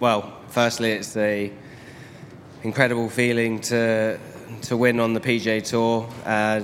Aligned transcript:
well, 0.00 0.32
firstly, 0.48 0.92
it's 0.92 1.16
a 1.16 1.50
incredible 2.62 3.08
feeling 3.08 3.60
to 3.60 4.18
to 4.62 4.76
win 4.76 5.00
on 5.00 5.12
the 5.12 5.20
PGA 5.20 5.62
Tour, 5.62 6.08
uh, 6.24 6.62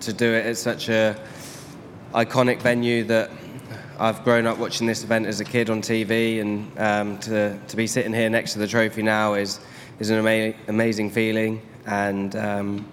to 0.00 0.12
do 0.12 0.32
it 0.32 0.46
at 0.46 0.56
such 0.56 0.88
a 0.88 1.16
iconic 2.12 2.60
venue 2.60 3.04
that 3.04 3.30
I've 3.98 4.22
grown 4.24 4.46
up 4.46 4.58
watching 4.58 4.86
this 4.86 5.02
event 5.02 5.26
as 5.26 5.40
a 5.40 5.44
kid 5.44 5.70
on 5.70 5.82
TV, 5.82 6.40
and 6.40 6.78
um, 6.78 7.18
to 7.18 7.58
to 7.58 7.76
be 7.76 7.86
sitting 7.86 8.12
here 8.12 8.30
next 8.30 8.52
to 8.52 8.58
the 8.58 8.68
trophy 8.68 9.02
now 9.02 9.34
is 9.34 9.60
is 9.98 10.10
an 10.10 10.18
ama- 10.24 10.54
amazing 10.68 11.10
feeling, 11.10 11.60
and 11.86 12.36
um, 12.36 12.86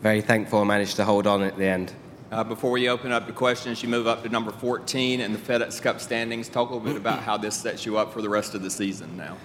very 0.00 0.22
thankful 0.22 0.60
I 0.60 0.64
managed 0.64 0.96
to 0.96 1.04
hold 1.04 1.26
on 1.26 1.42
at 1.42 1.58
the 1.58 1.66
end. 1.66 1.92
Uh, 2.30 2.44
before 2.44 2.70
we 2.70 2.90
open 2.90 3.10
up 3.10 3.26
the 3.26 3.32
questions, 3.32 3.82
you 3.82 3.88
move 3.88 4.06
up 4.06 4.22
to 4.22 4.28
number 4.28 4.52
14 4.52 5.22
in 5.22 5.32
the 5.32 5.38
FedEx 5.38 5.80
Cup 5.80 5.98
standings. 5.98 6.50
Talk 6.50 6.68
a 6.68 6.74
little 6.74 6.86
bit 6.86 6.96
about 6.96 7.22
how 7.22 7.38
this 7.38 7.56
sets 7.56 7.86
you 7.86 7.96
up 7.96 8.12
for 8.12 8.20
the 8.20 8.28
rest 8.28 8.54
of 8.54 8.62
the 8.62 8.70
season 8.70 9.16
now. 9.16 9.38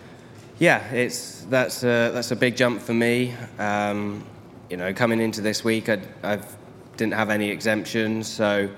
Yeah, 0.60 0.86
it's 0.92 1.46
that's 1.50 1.84
a, 1.84 2.12
that's 2.12 2.32
a 2.32 2.36
big 2.36 2.58
jump 2.58 2.82
for 2.82 2.94
me. 2.94 3.36
Um, 3.58 4.26
you 4.70 4.76
know, 4.76 4.94
coming 4.94 5.22
into 5.22 5.40
this 5.40 5.64
week, 5.64 5.88
I 5.88 6.02
I've, 6.24 6.58
didn't 6.98 7.14
have 7.14 7.30
any 7.30 7.50
exemptions, 7.50 8.27
so 8.27 8.70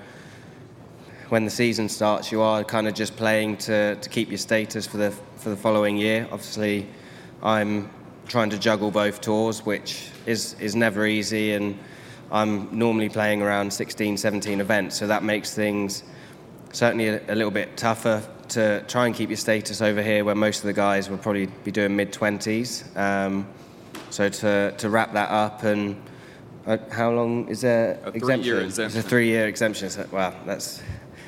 when 1.28 1.44
the 1.44 1.50
season 1.50 1.88
starts, 1.88 2.30
you 2.30 2.40
are 2.42 2.62
kind 2.62 2.86
of 2.86 2.94
just 2.94 3.16
playing 3.16 3.56
to, 3.56 3.96
to 3.96 4.08
keep 4.08 4.28
your 4.28 4.38
status 4.38 4.86
for 4.86 4.98
the 4.98 5.10
for 5.36 5.50
the 5.50 5.56
following 5.56 5.96
year. 5.96 6.28
Obviously, 6.30 6.86
I'm 7.42 7.90
trying 8.28 8.50
to 8.50 8.58
juggle 8.58 8.92
both 8.92 9.20
tours, 9.20 9.66
which 9.66 10.10
is 10.26 10.54
is 10.60 10.76
never 10.76 11.06
easy, 11.06 11.54
and 11.54 11.76
I'm 12.30 12.76
normally 12.76 13.08
playing 13.08 13.42
around 13.42 13.72
16, 13.72 14.16
17 14.16 14.60
events, 14.60 14.96
so 14.96 15.06
that 15.06 15.22
makes 15.22 15.54
things 15.54 16.02
certainly 16.72 17.08
a, 17.08 17.20
a 17.28 17.34
little 17.34 17.50
bit 17.50 17.76
tougher 17.76 18.22
to 18.48 18.84
try 18.88 19.06
and 19.06 19.14
keep 19.14 19.30
your 19.30 19.36
status 19.36 19.80
over 19.80 20.02
here, 20.02 20.24
where 20.24 20.34
most 20.34 20.58
of 20.58 20.64
the 20.64 20.72
guys 20.72 21.08
will 21.08 21.18
probably 21.18 21.46
be 21.46 21.70
doing 21.70 21.96
mid 21.96 22.12
20s. 22.12 22.96
Um, 22.96 23.46
so 24.10 24.28
to 24.28 24.72
to 24.78 24.88
wrap 24.88 25.12
that 25.14 25.30
up 25.30 25.62
and 25.64 25.96
uh, 26.66 26.78
how 26.90 27.10
long 27.10 27.48
is 27.48 27.60
there 27.60 27.98
A 28.04 28.08
exemption? 28.08 28.42
three-year 28.42 28.60
exemption. 28.60 28.98
It's 28.98 29.06
a 29.06 29.08
three-year 29.08 29.46
exemption. 29.46 29.90
So, 29.90 30.06
wow, 30.10 30.34
that's 30.44 30.82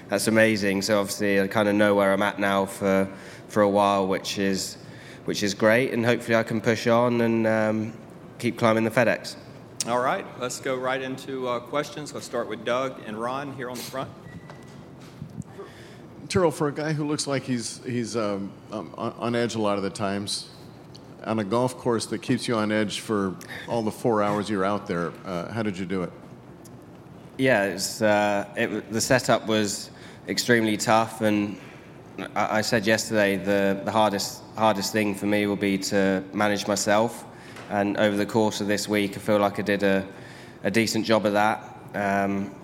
that's 0.08 0.26
amazing. 0.26 0.82
So 0.82 0.98
obviously, 0.98 1.40
I 1.40 1.46
kind 1.46 1.68
of 1.68 1.74
know 1.74 1.94
where 1.94 2.12
I'm 2.12 2.22
at 2.22 2.38
now 2.38 2.66
for 2.66 3.08
for 3.48 3.62
a 3.62 3.68
while, 3.68 4.06
which 4.06 4.38
is 4.38 4.76
which 5.26 5.42
is 5.42 5.54
great, 5.54 5.92
and 5.92 6.04
hopefully, 6.04 6.36
I 6.36 6.42
can 6.42 6.60
push 6.60 6.86
on 6.86 7.20
and 7.20 7.46
um, 7.46 7.92
keep 8.38 8.58
climbing 8.58 8.84
the 8.84 8.90
FedEx. 8.90 9.36
All 9.86 10.00
right, 10.00 10.26
let's 10.38 10.60
go 10.60 10.76
right 10.76 11.00
into 11.00 11.48
uh, 11.48 11.60
questions. 11.60 12.12
Let's 12.12 12.26
start 12.26 12.48
with 12.48 12.64
Doug 12.64 13.00
and 13.06 13.18
Ron 13.18 13.54
here 13.54 13.70
on 13.70 13.76
the 13.76 13.82
front. 13.82 14.10
Tyrrell, 16.28 16.50
for 16.50 16.68
a 16.68 16.72
guy 16.72 16.92
who 16.92 17.06
looks 17.06 17.26
like 17.26 17.44
he's 17.44 17.82
he's 17.84 18.16
um, 18.16 18.52
um, 18.70 18.92
on 18.98 19.12
on 19.18 19.34
edge 19.34 19.54
a 19.54 19.60
lot 19.60 19.78
of 19.78 19.82
the 19.82 19.90
times, 19.90 20.50
on 21.24 21.38
a 21.38 21.44
golf 21.44 21.78
course 21.78 22.04
that 22.06 22.20
keeps 22.20 22.46
you 22.46 22.56
on 22.56 22.70
edge 22.70 23.00
for 23.00 23.36
all 23.66 23.82
the 23.82 23.90
four 23.90 24.22
hours 24.22 24.50
you're 24.50 24.64
out 24.64 24.86
there, 24.86 25.12
uh, 25.24 25.50
how 25.52 25.62
did 25.62 25.78
you 25.78 25.86
do 25.86 26.02
it? 26.02 26.10
Yeah, 27.38 27.64
it's, 27.64 28.02
uh, 28.02 28.46
it, 28.56 28.92
the 28.92 29.00
setup 29.00 29.46
was 29.46 29.90
extremely 30.26 30.76
tough, 30.76 31.22
and 31.22 31.56
I, 32.34 32.58
I 32.58 32.60
said 32.62 32.86
yesterday 32.86 33.36
the, 33.36 33.80
the 33.84 33.92
hardest 33.92 34.42
hardest 34.56 34.92
thing 34.92 35.14
for 35.14 35.26
me 35.26 35.46
will 35.46 35.56
be 35.56 35.78
to 35.78 36.22
manage 36.34 36.66
myself. 36.66 37.24
And 37.70 37.98
over 37.98 38.16
the 38.16 38.26
course 38.26 38.60
of 38.62 38.66
this 38.66 38.88
week, 38.88 39.16
I 39.16 39.20
feel 39.20 39.38
like 39.38 39.58
I 39.58 39.62
did 39.62 39.82
a, 39.82 40.06
a 40.64 40.70
decent 40.70 41.04
job 41.04 41.26
of 41.26 41.34
that. 41.34 41.62
Um, 41.94 42.54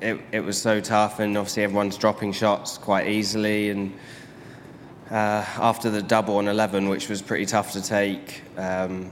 it, 0.00 0.18
it 0.32 0.40
was 0.40 0.60
so 0.60 0.80
tough, 0.80 1.20
and 1.20 1.36
obviously 1.36 1.64
everyone's 1.64 1.98
dropping 1.98 2.32
shots 2.32 2.78
quite 2.78 3.08
easily. 3.08 3.68
And 3.68 3.92
uh, 5.10 5.44
after 5.58 5.90
the 5.90 6.02
double 6.02 6.38
on 6.38 6.48
11, 6.48 6.88
which 6.88 7.10
was 7.10 7.20
pretty 7.20 7.44
tough 7.44 7.72
to 7.72 7.82
take, 7.82 8.42
um, 8.56 9.10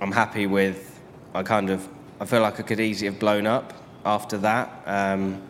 I'm 0.00 0.12
happy 0.12 0.46
with. 0.46 1.00
I 1.34 1.42
kind 1.42 1.70
of, 1.70 1.86
I 2.20 2.26
feel 2.26 2.42
like 2.42 2.60
I 2.60 2.62
could 2.62 2.80
easily 2.80 3.10
have 3.10 3.18
blown 3.18 3.46
up 3.46 3.72
after 4.04 4.38
that, 4.38 4.82
um, 4.86 5.42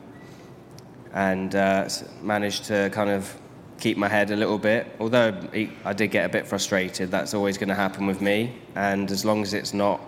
and 1.12 1.55
uh, 1.55 1.88
managed 2.23 2.65
to 2.65 2.88
kind 2.91 3.11
of 3.11 3.38
keep 3.78 3.97
my 3.97 4.09
head 4.09 4.31
a 4.31 4.37
little 4.37 4.59
bit. 4.59 4.87
Although 5.00 5.34
I- 5.53 5.70
I 5.84 5.92
did 5.92 6.09
get 6.09 6.25
a 6.25 6.28
bit 6.28 6.47
frustrated, 6.47 7.10
that's 7.10 7.34
always 7.34 7.59
going 7.59 7.69
to 7.69 7.75
happen 7.75 8.06
with 8.06 8.20
me. 8.20 8.56
And 8.75 9.10
as 9.10 9.25
long 9.25 9.42
as 9.42 9.54
it's 9.54 9.75
not 9.75 10.00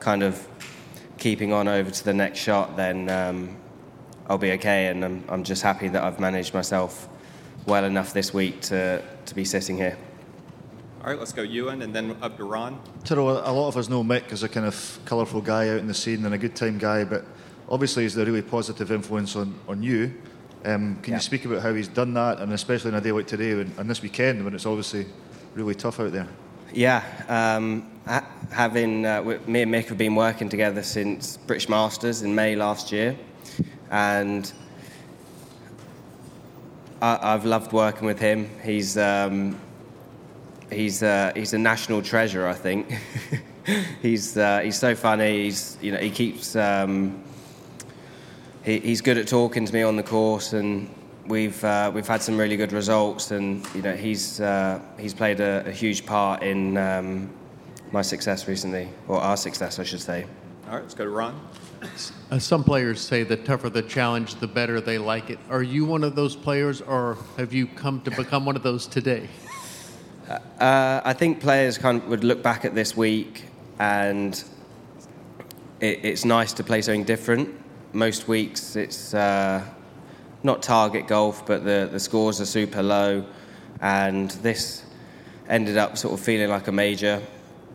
kind 0.00 0.22
of 0.22 0.46
keeping 1.18 1.52
on 1.52 1.68
over 1.68 1.90
to 1.90 2.04
the 2.04 2.14
next 2.14 2.40
shot, 2.40 2.76
then 2.76 3.08
um, 3.08 3.56
I'll 4.28 4.38
be 4.38 4.52
okay. 4.52 4.88
And 4.88 5.04
I'm, 5.04 5.24
I'm 5.28 5.44
just 5.44 5.62
happy 5.62 5.88
that 5.88 6.02
I've 6.02 6.18
managed 6.18 6.52
myself 6.52 7.08
well 7.66 7.84
enough 7.84 8.12
this 8.12 8.34
week 8.34 8.60
to, 8.62 9.02
to 9.26 9.34
be 9.34 9.44
sitting 9.44 9.76
here. 9.76 9.96
All 11.02 11.10
right, 11.10 11.18
let's 11.18 11.32
go 11.32 11.42
Ewan 11.42 11.82
and 11.82 11.94
then 11.94 12.16
up 12.22 12.36
to 12.36 12.44
Ron. 12.44 12.80
Tyrrell, 13.04 13.38
a 13.44 13.50
lot 13.52 13.68
of 13.68 13.76
us 13.76 13.88
know 13.88 14.04
Mick 14.04 14.30
as 14.32 14.44
a 14.44 14.48
kind 14.48 14.66
of 14.66 15.00
colourful 15.04 15.40
guy 15.40 15.68
out 15.68 15.78
in 15.78 15.88
the 15.88 15.94
scene 15.94 16.24
and 16.24 16.34
a 16.34 16.38
good 16.38 16.54
time 16.54 16.78
guy, 16.78 17.02
but 17.02 17.24
obviously 17.68 18.04
he's 18.04 18.16
a 18.16 18.24
really 18.24 18.42
positive 18.42 18.92
influence 18.92 19.34
on, 19.34 19.54
on 19.66 19.82
you. 19.82 20.14
Um, 20.64 20.96
can 21.02 21.12
Yeah. 21.12 21.16
you 21.18 21.22
speak 21.22 21.44
about 21.44 21.62
how 21.62 21.74
he's 21.74 21.88
done 21.88 22.14
that, 22.14 22.40
and 22.40 22.52
especially 22.52 22.92
on 22.92 22.96
a 22.96 23.00
day 23.00 23.12
like 23.12 23.26
today 23.26 23.50
and, 23.52 23.72
and 23.78 23.90
this 23.90 24.00
weekend 24.02 24.44
when 24.44 24.54
it's 24.54 24.66
obviously 24.66 25.06
really 25.54 25.74
tough 25.74 25.98
out 26.00 26.12
there? 26.12 26.28
Yeah, 26.72 27.02
um, 27.28 27.86
having 28.50 29.04
uh, 29.04 29.22
me 29.46 29.62
and 29.62 29.74
Mick 29.74 29.86
have 29.88 29.98
been 29.98 30.14
working 30.14 30.48
together 30.48 30.82
since 30.82 31.36
British 31.36 31.68
Masters 31.68 32.22
in 32.22 32.34
May 32.34 32.54
last 32.56 32.92
year, 32.92 33.16
and 33.90 34.50
I- 37.00 37.34
I've 37.34 37.44
loved 37.44 37.72
working 37.72 38.06
with 38.06 38.18
him. 38.20 38.48
He's 38.62 38.96
um, 38.96 39.58
he's 40.70 41.02
uh, 41.02 41.32
he's 41.34 41.52
a 41.54 41.58
national 41.58 42.02
treasure, 42.02 42.46
I 42.46 42.54
think. 42.54 42.86
he's 44.02 44.36
uh, 44.38 44.60
he's 44.60 44.78
so 44.78 44.94
funny. 44.94 45.42
He's 45.44 45.76
you 45.82 45.92
know 45.92 45.98
he 45.98 46.10
keeps 46.10 46.54
um, 46.56 47.22
he, 48.64 48.78
he's 48.80 49.00
good 49.00 49.18
at 49.18 49.28
talking 49.28 49.64
to 49.66 49.72
me 49.72 49.82
on 49.82 49.96
the 49.96 50.02
course, 50.02 50.52
and 50.52 50.88
we've 51.26 51.62
uh, 51.64 51.90
we've 51.94 52.06
had 52.06 52.22
some 52.22 52.36
really 52.36 52.56
good 52.56 52.72
results. 52.72 53.30
And 53.30 53.66
you 53.74 53.82
know 53.82 53.94
he's 53.94 54.40
uh, 54.40 54.80
he's 54.98 55.14
played 55.14 55.40
a, 55.40 55.64
a 55.66 55.72
huge 55.72 56.06
part 56.06 56.42
in 56.42 56.76
um, 56.76 57.30
my 57.90 58.02
success 58.02 58.48
recently, 58.48 58.88
or 59.08 59.20
our 59.20 59.36
success, 59.36 59.78
I 59.78 59.84
should 59.84 60.00
say. 60.00 60.26
All 60.66 60.74
right, 60.74 60.82
let's 60.82 60.94
go 60.94 61.04
to 61.04 61.10
Ron. 61.10 61.40
Uh, 62.30 62.38
some 62.38 62.62
players 62.62 63.00
say 63.00 63.24
the 63.24 63.36
tougher 63.36 63.68
the 63.68 63.82
challenge, 63.82 64.36
the 64.36 64.46
better 64.46 64.80
they 64.80 64.98
like 64.98 65.30
it. 65.30 65.38
Are 65.50 65.62
you 65.62 65.84
one 65.84 66.04
of 66.04 66.14
those 66.14 66.36
players, 66.36 66.80
or 66.80 67.18
have 67.36 67.52
you 67.52 67.66
come 67.66 68.00
to 68.02 68.10
become 68.10 68.46
one 68.46 68.56
of 68.56 68.62
those 68.62 68.86
today? 68.86 69.28
Uh, 70.28 71.00
I 71.04 71.12
think 71.12 71.40
players 71.40 71.76
kind 71.76 72.00
of 72.00 72.08
would 72.08 72.24
look 72.24 72.42
back 72.42 72.64
at 72.64 72.74
this 72.74 72.96
week, 72.96 73.44
and 73.80 74.42
it, 75.80 76.04
it's 76.04 76.24
nice 76.24 76.52
to 76.54 76.64
play 76.64 76.80
something 76.80 77.04
different. 77.04 77.61
Most 77.94 78.26
weeks 78.26 78.74
it's 78.74 79.12
uh, 79.12 79.62
not 80.42 80.62
target 80.62 81.06
golf, 81.06 81.44
but 81.44 81.62
the, 81.64 81.88
the 81.92 82.00
scores 82.00 82.40
are 82.40 82.46
super 82.46 82.82
low, 82.82 83.24
and 83.80 84.30
this 84.42 84.84
ended 85.48 85.76
up 85.76 85.98
sort 85.98 86.14
of 86.14 86.20
feeling 86.24 86.48
like 86.48 86.68
a 86.68 86.72
major 86.72 87.22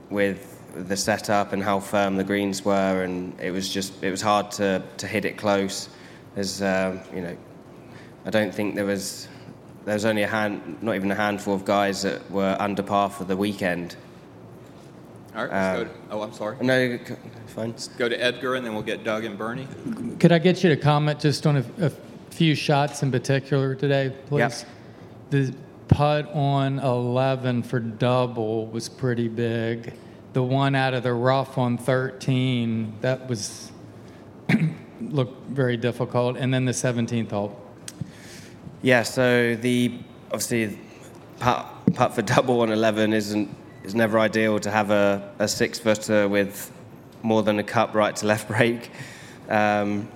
with 0.09 0.55
the 0.87 0.97
setup 0.97 1.53
and 1.53 1.63
how 1.63 1.79
firm 1.79 2.17
the 2.17 2.23
greens 2.23 2.65
were, 2.65 3.03
and 3.03 3.39
it 3.39 3.51
was 3.51 3.71
just 3.71 4.03
it 4.03 4.09
was 4.09 4.21
hard 4.21 4.49
to, 4.51 4.81
to 4.97 5.05
hit 5.05 5.23
it 5.23 5.37
close. 5.37 5.89
There's 6.33 6.61
um, 6.61 6.99
you 7.13 7.21
know 7.21 7.37
I 8.25 8.29
don't 8.31 8.53
think 8.53 8.75
there 8.75 8.85
was 8.85 9.27
there 9.85 9.93
was 9.93 10.05
only 10.05 10.23
a 10.23 10.27
hand, 10.27 10.81
not 10.81 10.95
even 10.95 11.11
a 11.11 11.15
handful 11.15 11.53
of 11.53 11.63
guys 11.63 12.01
that 12.01 12.29
were 12.29 12.57
under 12.59 12.83
par 12.83 13.09
for 13.09 13.23
the 13.23 13.37
weekend. 13.37 13.95
All 15.37 15.45
right, 15.45 15.51
let's 15.51 15.77
go 15.77 15.83
to, 15.83 15.89
uh, 15.91 16.17
oh, 16.17 16.21
I'm 16.23 16.33
sorry. 16.33 16.57
No, 16.61 16.97
c- 16.97 17.15
fine. 17.45 17.75
Go 17.99 18.09
to 18.09 18.15
Edgar 18.15 18.55
and 18.55 18.65
then 18.65 18.73
we'll 18.73 18.81
get 18.81 19.03
Doug 19.03 19.23
and 19.23 19.37
Bernie. 19.37 19.67
Could 20.19 20.31
I 20.31 20.39
get 20.39 20.63
you 20.63 20.69
to 20.71 20.75
comment 20.75 21.19
just 21.19 21.45
on 21.45 21.57
a, 21.57 21.65
a 21.79 21.91
few 22.31 22.55
shots 22.55 23.03
in 23.03 23.11
particular 23.11 23.75
today, 23.75 24.11
please? 24.25 24.39
Yep. 24.39 24.65
The 25.29 25.55
putt 25.89 26.33
on 26.33 26.79
11 26.79 27.61
for 27.63 27.79
double 27.79 28.65
was 28.65 28.89
pretty 28.89 29.27
big. 29.27 29.93
The 30.33 30.41
one 30.41 30.73
out 30.73 30.95
of 30.95 31.03
the 31.03 31.13
rough 31.13 31.59
on 31.59 31.77
13, 31.77 32.95
that 33.01 33.29
was 33.29 33.71
looked 35.01 35.49
very 35.49 35.77
difficult. 35.77 36.37
And 36.37 36.51
then 36.51 36.65
the 36.65 36.71
17th 36.71 37.29
hole. 37.29 37.61
Yeah, 38.81 39.03
so 39.03 39.55
the 39.55 39.99
obviously 40.31 40.79
putt, 41.39 41.67
putt 41.93 42.15
for 42.15 42.23
double 42.23 42.61
on 42.61 42.71
11 42.71 43.13
isn't 43.13 43.55
is 43.87 43.95
never 43.95 44.19
ideal 44.19 44.59
to 44.59 44.69
have 44.69 44.91
a, 44.91 45.33
a 45.39 45.47
six 45.47 45.79
footer 45.79 46.27
with 46.27 46.69
more 47.23 47.41
than 47.41 47.57
a 47.57 47.63
cup 47.63 47.95
right 47.95 48.13
to 48.17 48.25
left 48.25 48.47
break. 48.53 48.91
Um, 49.47 50.09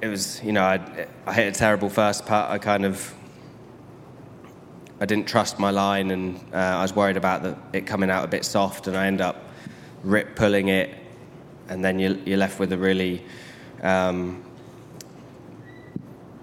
it 0.00 0.06
was, 0.06 0.40
you 0.44 0.52
know, 0.52 0.62
I, 0.62 1.08
I 1.26 1.32
hit 1.32 1.54
a 1.54 1.58
terrible 1.58 1.90
first 1.90 2.26
putt. 2.26 2.48
I 2.48 2.58
kind 2.58 2.84
of 2.84 3.12
I 5.00 5.06
didn't 5.06 5.26
trust 5.26 5.58
my 5.58 5.70
line, 5.70 6.12
and 6.12 6.36
uh, 6.54 6.58
I 6.58 6.82
was 6.82 6.94
worried 6.94 7.16
about 7.16 7.42
the, 7.42 7.58
it 7.72 7.86
coming 7.86 8.08
out 8.08 8.24
a 8.24 8.28
bit 8.28 8.44
soft, 8.44 8.86
and 8.86 8.96
I 8.96 9.08
end 9.08 9.20
up 9.20 9.42
rip 10.04 10.36
pulling 10.36 10.68
it, 10.68 10.94
and 11.68 11.84
then 11.84 11.98
you're, 11.98 12.16
you're 12.18 12.38
left 12.38 12.60
with 12.60 12.72
a 12.72 12.78
really 12.78 13.20
um, 13.82 14.44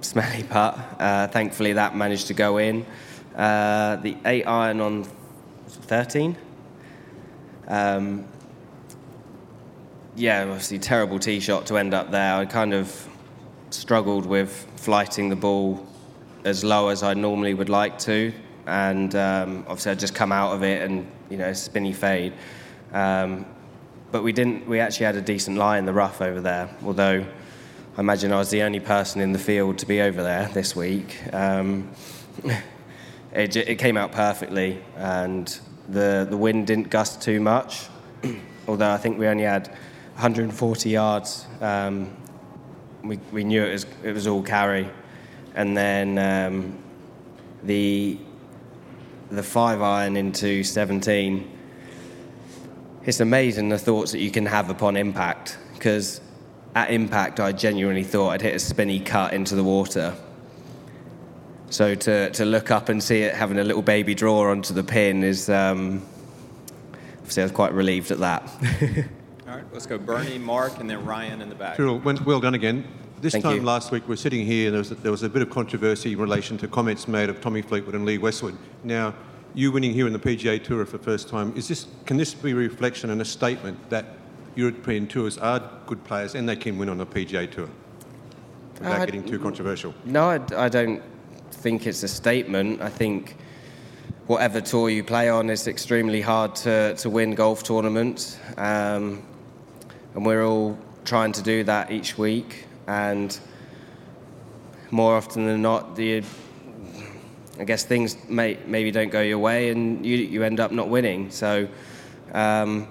smelly 0.01 0.43
putt. 0.43 0.77
Uh, 0.99 1.27
thankfully, 1.27 1.73
that 1.73 1.95
managed 1.95 2.27
to 2.27 2.33
go 2.33 2.57
in. 2.57 2.85
Uh, 3.33 3.95
the 3.95 4.17
eight 4.25 4.43
iron 4.43 4.81
on 4.81 5.07
13. 5.79 6.37
Um, 7.67 8.25
yeah, 10.15 10.43
obviously 10.43 10.79
terrible 10.79 11.19
tee 11.19 11.39
shot 11.39 11.65
to 11.67 11.77
end 11.77 11.93
up 11.93 12.11
there. 12.11 12.35
I 12.35 12.45
kind 12.45 12.73
of 12.73 13.07
struggled 13.69 14.25
with 14.25 14.67
flighting 14.75 15.29
the 15.29 15.35
ball 15.35 15.85
as 16.43 16.63
low 16.63 16.89
as 16.89 17.03
I 17.03 17.13
normally 17.13 17.53
would 17.53 17.69
like 17.69 17.97
to, 17.99 18.33
and 18.65 19.15
um, 19.15 19.65
obviously 19.67 19.91
I 19.91 19.95
just 19.95 20.15
come 20.15 20.31
out 20.31 20.53
of 20.53 20.63
it 20.63 20.81
and 20.81 21.09
you 21.29 21.37
know 21.37 21.53
spinny 21.53 21.93
fade. 21.93 22.33
Um, 22.91 23.45
but 24.11 24.23
we 24.23 24.33
didn't. 24.33 24.67
We 24.67 24.79
actually 24.79 25.05
had 25.05 25.15
a 25.15 25.21
decent 25.21 25.57
lie 25.57 25.77
in 25.77 25.85
the 25.85 25.93
rough 25.93 26.21
over 26.21 26.41
there, 26.41 26.69
although 26.83 27.25
I 27.97 27.99
imagine 27.99 28.33
I 28.33 28.37
was 28.37 28.49
the 28.49 28.63
only 28.63 28.79
person 28.79 29.21
in 29.21 29.31
the 29.31 29.39
field 29.39 29.77
to 29.79 29.85
be 29.85 30.01
over 30.01 30.21
there 30.21 30.49
this 30.49 30.75
week. 30.75 31.21
Um, 31.33 31.89
it, 33.33 33.55
it 33.55 33.75
came 33.75 33.97
out 33.97 34.11
perfectly, 34.11 34.83
and 34.97 35.59
the 35.89 36.27
the 36.29 36.37
wind 36.37 36.67
didn't 36.67 36.89
gust 36.89 37.21
too 37.21 37.39
much. 37.39 37.87
although 38.67 38.91
I 38.91 38.97
think 38.97 39.17
we 39.17 39.27
only 39.27 39.43
had 39.43 39.67
140 39.67 40.89
yards. 40.89 41.45
Um, 41.59 42.15
we, 43.03 43.17
we 43.31 43.43
knew 43.43 43.63
it 43.63 43.71
was 43.71 43.85
it 44.03 44.13
was 44.13 44.27
all 44.27 44.43
carry, 44.43 44.89
and 45.55 45.75
then 45.75 46.17
um, 46.17 46.77
the 47.63 48.17
the 49.29 49.43
five 49.43 49.81
iron 49.81 50.17
into 50.17 50.63
17. 50.63 51.57
It's 53.03 53.19
amazing 53.19 53.69
the 53.69 53.79
thoughts 53.79 54.11
that 54.11 54.19
you 54.19 54.29
can 54.29 54.45
have 54.45 54.69
upon 54.69 54.95
impact 54.95 55.57
because 55.73 56.21
at 56.75 56.91
impact 56.91 57.39
I 57.39 57.51
genuinely 57.51 58.03
thought 58.03 58.29
I'd 58.29 58.41
hit 58.41 58.55
a 58.55 58.59
spinny 58.59 58.99
cut 58.99 59.33
into 59.33 59.55
the 59.55 59.63
water. 59.63 60.15
So 61.71 61.95
to, 61.95 62.29
to 62.31 62.43
look 62.43 62.69
up 62.69 62.89
and 62.89 63.01
see 63.01 63.21
it 63.21 63.33
having 63.33 63.57
a 63.57 63.63
little 63.63 63.81
baby 63.81 64.13
draw 64.13 64.51
onto 64.51 64.73
the 64.73 64.83
pin 64.83 65.23
is 65.23 65.49
um, 65.49 66.05
obviously 67.19 67.43
I 67.43 67.45
was 67.45 67.53
quite 67.53 67.73
relieved 67.73 68.11
at 68.11 68.19
that. 68.19 68.43
All 69.47 69.55
right, 69.55 69.63
let's 69.71 69.85
go 69.85 69.97
Bernie, 69.97 70.37
Mark, 70.37 70.79
and 70.81 70.89
then 70.89 71.05
Ryan 71.05 71.41
in 71.41 71.47
the 71.47 71.55
back. 71.55 71.77
Tyrrell, 71.77 71.99
well 71.99 72.17
well 72.25 72.39
done 72.41 72.55
again. 72.55 72.85
This 73.21 73.31
Thank 73.33 73.45
time 73.45 73.57
you. 73.57 73.61
last 73.61 73.91
week, 73.91 74.05
we're 74.09 74.15
sitting 74.17 74.45
here, 74.45 74.65
and 74.67 74.73
there 74.73 74.79
was, 74.79 74.91
a, 74.91 74.95
there 74.95 75.11
was 75.11 75.23
a 75.23 75.29
bit 75.29 75.43
of 75.43 75.49
controversy 75.49 76.13
in 76.13 76.19
relation 76.19 76.57
to 76.57 76.67
comments 76.67 77.07
made 77.07 77.29
of 77.29 77.39
Tommy 77.39 77.61
Fleetwood 77.61 77.95
and 77.95 78.03
Lee 78.03 78.17
Westwood. 78.17 78.57
Now, 78.83 79.13
you 79.53 79.71
winning 79.71 79.93
here 79.93 80.07
in 80.07 80.13
the 80.13 80.19
PGA 80.19 80.61
Tour 80.61 80.85
for 80.85 80.97
the 80.97 81.03
first 81.03 81.29
time, 81.29 81.55
is 81.55 81.67
this, 81.67 81.85
can 82.05 82.17
this 82.17 82.33
be 82.33 82.51
a 82.51 82.55
reflection 82.55 83.11
and 83.11 83.21
a 83.21 83.25
statement 83.25 83.77
that 83.91 84.05
European 84.55 85.07
tours 85.07 85.37
are 85.37 85.71
good 85.85 86.03
players 86.03 86.33
and 86.33 86.49
they 86.49 86.55
can 86.55 86.77
win 86.79 86.89
on 86.89 86.97
the 86.97 87.05
PGA 87.05 87.49
Tour? 87.49 87.69
Without 88.79 89.01
Uh, 89.01 89.05
getting 89.05 89.23
too 89.23 89.37
controversial. 89.37 89.93
No, 90.03 90.31
I, 90.31 90.39
I 90.57 90.67
don't 90.67 91.03
think 91.53 91.87
it's 91.87 92.03
a 92.03 92.07
statement. 92.07 92.81
I 92.81 92.89
think 92.89 93.35
whatever 94.27 94.61
tour 94.61 94.89
you 94.89 95.03
play 95.03 95.29
on, 95.29 95.49
it's 95.49 95.67
extremely 95.67 96.21
hard 96.21 96.55
to, 96.55 96.95
to 96.95 97.09
win 97.09 97.35
golf 97.35 97.63
tournaments. 97.63 98.39
Um, 98.57 99.23
and 100.15 100.25
we're 100.25 100.45
all 100.45 100.77
trying 101.05 101.31
to 101.33 101.41
do 101.41 101.63
that 101.65 101.91
each 101.91 102.17
week. 102.17 102.65
And 102.87 103.37
more 104.89 105.15
often 105.15 105.45
than 105.45 105.61
not, 105.61 105.95
the, 105.95 106.23
I 107.59 107.63
guess 107.63 107.83
things 107.83 108.17
may, 108.29 108.57
maybe 108.65 108.91
don't 108.91 109.11
go 109.11 109.21
your 109.21 109.39
way 109.39 109.69
and 109.69 110.05
you, 110.05 110.17
you 110.17 110.43
end 110.43 110.59
up 110.59 110.71
not 110.71 110.89
winning. 110.89 111.31
So, 111.31 111.67
um, 112.33 112.87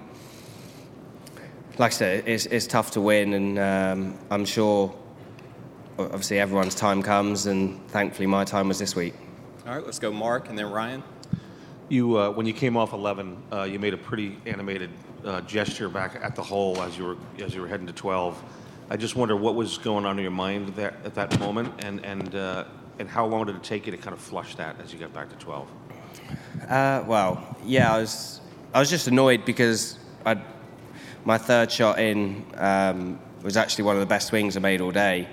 like 1.77 1.93
I 1.93 1.95
said, 1.95 2.27
it's, 2.27 2.45
it's 2.45 2.67
tough 2.67 2.91
to 2.91 3.01
win, 3.01 3.33
and 3.33 3.57
um, 3.57 4.19
I'm 4.29 4.45
sure 4.45 4.93
obviously 5.97 6.39
everyone's 6.39 6.75
time 6.75 7.01
comes, 7.01 7.45
and 7.45 7.85
thankfully 7.89 8.27
my 8.27 8.43
time 8.43 8.67
was 8.67 8.79
this 8.79 8.95
week. 8.95 9.13
All 9.65 9.75
right, 9.75 9.85
let's 9.85 9.99
go 9.99 10.11
Mark, 10.11 10.49
and 10.49 10.57
then 10.57 10.71
Ryan. 10.71 11.03
You, 11.89 12.17
uh, 12.17 12.31
when 12.31 12.45
you 12.45 12.53
came 12.53 12.77
off 12.77 12.93
11, 12.93 13.43
uh, 13.51 13.63
you 13.63 13.77
made 13.77 13.93
a 13.93 13.97
pretty 13.97 14.37
animated 14.45 14.89
uh, 15.25 15.41
gesture 15.41 15.89
back 15.89 16.19
at 16.21 16.35
the 16.35 16.41
hole 16.41 16.81
as 16.81 16.97
you 16.97 17.05
were 17.05 17.17
as 17.43 17.53
you 17.53 17.61
were 17.61 17.67
heading 17.67 17.87
to 17.87 17.93
12. 17.93 18.41
I 18.89 18.97
just 18.97 19.15
wonder 19.15 19.35
what 19.35 19.55
was 19.55 19.77
going 19.77 20.05
on 20.05 20.17
in 20.17 20.23
your 20.23 20.31
mind 20.31 20.69
there 20.69 20.95
at 21.03 21.15
that 21.15 21.39
moment, 21.39 21.73
and 21.83 22.03
and 22.05 22.35
uh, 22.35 22.65
and 22.99 23.09
how 23.09 23.25
long 23.25 23.45
did 23.45 23.55
it 23.55 23.63
take 23.63 23.85
you 23.85 23.91
to 23.91 23.97
kind 23.97 24.13
of 24.13 24.19
flush 24.19 24.55
that 24.55 24.79
as 24.81 24.93
you 24.93 24.99
got 24.99 25.13
back 25.13 25.29
to 25.29 25.35
12? 25.35 25.69
Uh, 26.67 27.03
well, 27.07 27.57
yeah, 27.65 27.93
I 27.93 27.99
was 27.99 28.41
I 28.73 28.79
was 28.79 28.89
just 28.89 29.07
annoyed 29.07 29.45
because 29.45 29.99
I 30.25 30.41
my 31.25 31.37
third 31.37 31.71
shot 31.71 31.99
in 31.99 32.45
um, 32.55 33.19
was 33.43 33.57
actually 33.57 33.83
one 33.85 33.95
of 33.95 33.99
the 33.99 34.07
best 34.07 34.27
swings 34.27 34.57
I 34.57 34.59
made 34.59 34.81
all 34.81 34.91
day. 34.91 35.27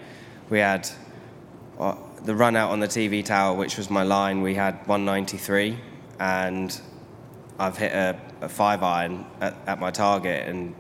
We 0.50 0.60
had 0.60 0.88
uh, 1.78 1.96
the 2.24 2.34
run 2.34 2.56
out 2.56 2.70
on 2.70 2.80
the 2.80 2.88
TV 2.88 3.24
tower, 3.24 3.54
which 3.54 3.76
was 3.76 3.90
my 3.90 4.02
line. 4.02 4.40
We 4.40 4.54
had 4.54 4.74
193, 4.86 5.78
and 6.18 6.80
I've 7.58 7.76
hit 7.76 7.92
a, 7.92 8.18
a 8.40 8.48
five 8.48 8.82
iron 8.82 9.26
at, 9.40 9.56
at 9.66 9.78
my 9.78 9.90
target, 9.90 10.48
and 10.48 10.74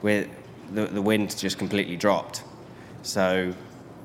with 0.00 0.28
the, 0.72 0.86
the 0.86 1.02
wind 1.02 1.36
just 1.36 1.58
completely 1.58 1.96
dropped. 1.96 2.44
So 3.02 3.52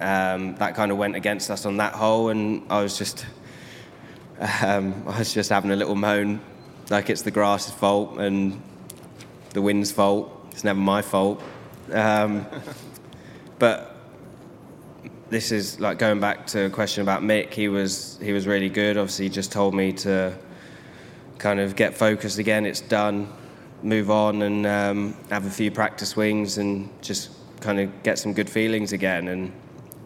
um, 0.01 0.55
that 0.55 0.75
kind 0.75 0.91
of 0.91 0.97
went 0.97 1.15
against 1.15 1.51
us 1.51 1.65
on 1.65 1.77
that 1.77 1.93
hole, 1.93 2.29
and 2.29 2.63
I 2.69 2.81
was 2.81 2.97
just 2.97 3.25
um, 4.39 5.03
I 5.07 5.19
was 5.19 5.33
just 5.33 5.49
having 5.49 5.71
a 5.71 5.75
little 5.75 5.95
moan, 5.95 6.41
like 6.89 7.09
it's 7.09 7.21
the 7.21 7.31
grass's 7.31 7.73
fault 7.73 8.17
and 8.17 8.61
the 9.53 9.61
wind's 9.61 9.91
fault. 9.91 10.31
It's 10.51 10.63
never 10.63 10.79
my 10.79 11.03
fault. 11.03 11.43
Um, 11.91 12.47
but 13.59 13.96
this 15.29 15.51
is 15.51 15.79
like 15.79 15.99
going 15.99 16.19
back 16.19 16.47
to 16.47 16.65
a 16.65 16.69
question 16.69 17.01
about 17.01 17.21
Mick. 17.21 17.53
He 17.53 17.67
was 17.67 18.17
he 18.21 18.33
was 18.33 18.47
really 18.47 18.69
good. 18.69 18.97
Obviously, 18.97 19.25
he 19.25 19.29
just 19.29 19.51
told 19.51 19.73
me 19.73 19.91
to 19.93 20.33
kind 21.37 21.59
of 21.59 21.75
get 21.75 21.95
focused 21.95 22.39
again. 22.39 22.65
It's 22.65 22.81
done. 22.81 23.31
Move 23.83 24.09
on 24.09 24.41
and 24.41 24.65
um, 24.65 25.15
have 25.29 25.45
a 25.45 25.49
few 25.49 25.69
practice 25.69 26.09
swings 26.09 26.57
and 26.57 26.89
just 27.01 27.29
kind 27.59 27.79
of 27.79 28.03
get 28.03 28.17
some 28.17 28.33
good 28.33 28.49
feelings 28.49 28.91
again. 28.91 29.27
And 29.27 29.51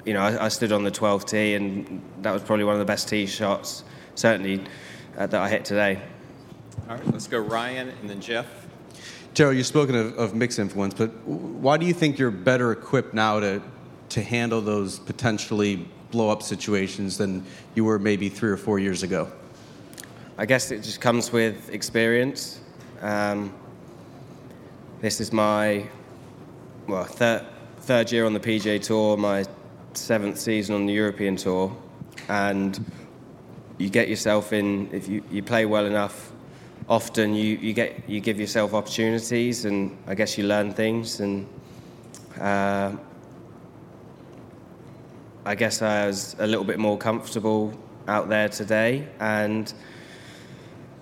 you 0.06 0.14
know, 0.14 0.22
I, 0.22 0.46
I 0.46 0.48
stood 0.50 0.72
on 0.72 0.84
the 0.84 0.92
12th 0.92 1.30
tee, 1.30 1.56
and 1.56 2.02
that 2.22 2.32
was 2.32 2.42
probably 2.42 2.66
one 2.66 2.74
of 2.74 2.80
the 2.80 2.86
best 2.86 3.08
tee 3.08 3.26
shots, 3.28 3.84
certainly 4.16 4.64
uh, 5.18 5.28
that 5.28 5.40
I 5.40 5.50
hit 5.50 5.64
today. 5.64 6.02
All 6.90 6.96
right, 6.96 7.08
let's 7.12 7.28
go 7.28 7.40
Ryan, 7.40 7.90
and 7.90 8.10
then 8.10 8.20
Jeff. 8.20 8.48
Tyrrell, 9.34 9.54
you've 9.54 9.68
spoken 9.68 9.96
of, 9.96 10.18
of 10.18 10.34
Mick's 10.34 10.60
influence, 10.60 10.94
but 10.94 11.10
why 11.26 11.78
do 11.78 11.86
you 11.86 11.94
think 11.94 12.20
you're 12.20 12.32
better 12.32 12.72
equipped 12.72 13.14
now 13.14 13.40
to, 13.40 13.62
to 14.12 14.22
handle 14.22 14.62
those 14.62 15.00
potentially 15.00 15.88
blow 16.12 16.30
up 16.30 16.44
situations 16.44 17.18
than 17.18 17.46
you 17.76 17.86
were 17.86 17.98
maybe 17.98 18.30
three 18.30 18.50
or 18.50 18.58
four 18.58 18.80
years 18.80 19.04
ago? 19.04 19.32
I 20.38 20.46
guess 20.46 20.72
it 20.72 20.84
just 20.84 21.02
comes 21.02 21.32
with 21.32 21.70
experience. 21.70 22.60
Um, 23.02 23.54
this 25.02 25.20
is 25.20 25.32
my 25.34 25.86
well 26.88 27.04
third 27.04 27.46
third 27.80 28.12
year 28.12 28.26
on 28.26 28.34
the 28.34 28.40
PGA 28.40 28.82
Tour, 28.82 29.18
my 29.18 29.46
seventh 29.94 30.38
season 30.40 30.76
on 30.76 30.86
the 30.86 30.94
European 30.94 31.36
Tour, 31.36 31.76
and 32.30 32.84
you 33.78 33.90
get 33.90 34.08
yourself 34.10 34.54
in 34.54 34.90
if 34.92 35.08
you, 35.08 35.24
you 35.32 35.42
play 35.42 35.66
well 35.66 35.86
enough. 35.86 36.32
Often 36.88 37.36
you, 37.36 37.58
you 37.58 37.74
get 37.74 38.08
you 38.10 38.20
give 38.20 38.40
yourself 38.40 38.74
opportunities, 38.74 39.66
and 39.66 39.98
I 40.08 40.16
guess 40.16 40.38
you 40.38 40.46
learn 40.46 40.74
things. 40.74 41.20
And 41.20 41.48
uh, 42.40 42.94
I 45.44 45.56
guess 45.56 45.82
I 45.82 46.06
was 46.06 46.36
a 46.38 46.46
little 46.46 46.64
bit 46.64 46.78
more 46.78 46.98
comfortable 46.98 47.74
out 48.08 48.30
there 48.30 48.48
today, 48.48 49.08
and 49.20 49.74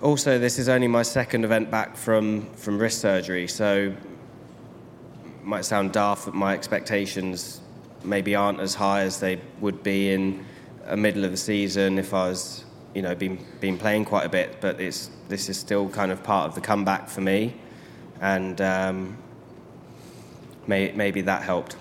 also, 0.02 0.40
this 0.40 0.60
is 0.60 0.70
only 0.70 0.88
my 0.88 1.02
second 1.02 1.44
event 1.44 1.70
back 1.70 1.98
from, 1.98 2.46
from 2.54 2.80
wrist 2.80 3.02
surgery, 3.02 3.50
so 3.50 3.94
might 5.44 5.66
sound 5.66 5.92
daft, 5.92 6.26
but 6.26 6.36
my 6.36 6.54
expectations 6.54 7.60
maybe 8.06 8.34
aren't 8.34 8.62
as 8.62 8.76
high 8.76 9.02
as 9.02 9.20
they 9.20 9.42
would 9.60 9.84
be 9.84 10.14
in 10.14 10.46
a 10.86 10.96
middle 10.96 11.26
of 11.26 11.32
the 11.32 11.38
season 11.38 12.00
if 12.00 12.14
I 12.14 12.30
was, 12.30 12.64
you 12.96 13.02
know, 13.02 13.14
been 13.14 13.46
been 13.60 13.78
playing 13.78 14.06
quite 14.06 14.26
a 14.26 14.30
bit. 14.30 14.62
But 14.62 14.80
it's 14.80 15.10
this 15.28 15.50
is 15.50 15.58
still 15.60 15.90
kind 15.90 16.14
of 16.14 16.24
part 16.24 16.48
of 16.48 16.56
the 16.56 16.62
comeback 16.62 17.10
for 17.10 17.20
me, 17.20 17.56
and 18.22 18.62
um, 18.62 19.18
may, 20.66 20.94
maybe 20.94 21.22
that 21.22 21.44
helped. 21.44 21.76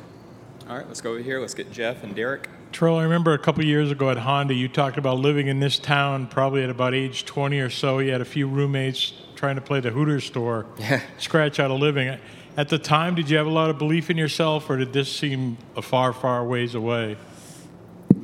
All 0.68 0.76
right, 0.76 0.86
let's 0.86 1.00
go 1.00 1.12
over 1.12 1.20
here. 1.20 1.40
Let's 1.40 1.54
get 1.54 1.72
Jeff 1.72 2.04
and 2.04 2.14
Derek. 2.14 2.46
Troll, 2.72 2.98
I 2.98 3.04
remember 3.04 3.32
a 3.32 3.38
couple 3.38 3.64
years 3.64 3.90
ago 3.90 4.10
at 4.10 4.18
Honda, 4.18 4.52
you 4.52 4.68
talked 4.68 4.98
about 4.98 5.18
living 5.18 5.46
in 5.46 5.60
this 5.60 5.78
town 5.78 6.26
probably 6.26 6.62
at 6.62 6.68
about 6.68 6.92
age 6.92 7.24
20 7.24 7.58
or 7.60 7.70
so. 7.70 8.00
You 8.00 8.12
had 8.12 8.20
a 8.20 8.26
few 8.26 8.46
roommates 8.46 9.14
trying 9.34 9.54
to 9.54 9.62
play 9.62 9.80
the 9.80 9.88
Hooters 9.88 10.28
Tour, 10.28 10.66
scratch 11.18 11.58
out 11.58 11.70
a 11.70 11.74
living. 11.74 12.18
At 12.58 12.68
the 12.68 12.78
time, 12.78 13.14
did 13.14 13.30
you 13.30 13.38
have 13.38 13.46
a 13.46 13.50
lot 13.50 13.70
of 13.70 13.78
belief 13.78 14.10
in 14.10 14.18
yourself, 14.18 14.68
or 14.68 14.76
did 14.76 14.92
this 14.92 15.10
seem 15.10 15.56
a 15.74 15.80
far, 15.80 16.12
far 16.12 16.44
ways 16.44 16.74
away? 16.74 17.16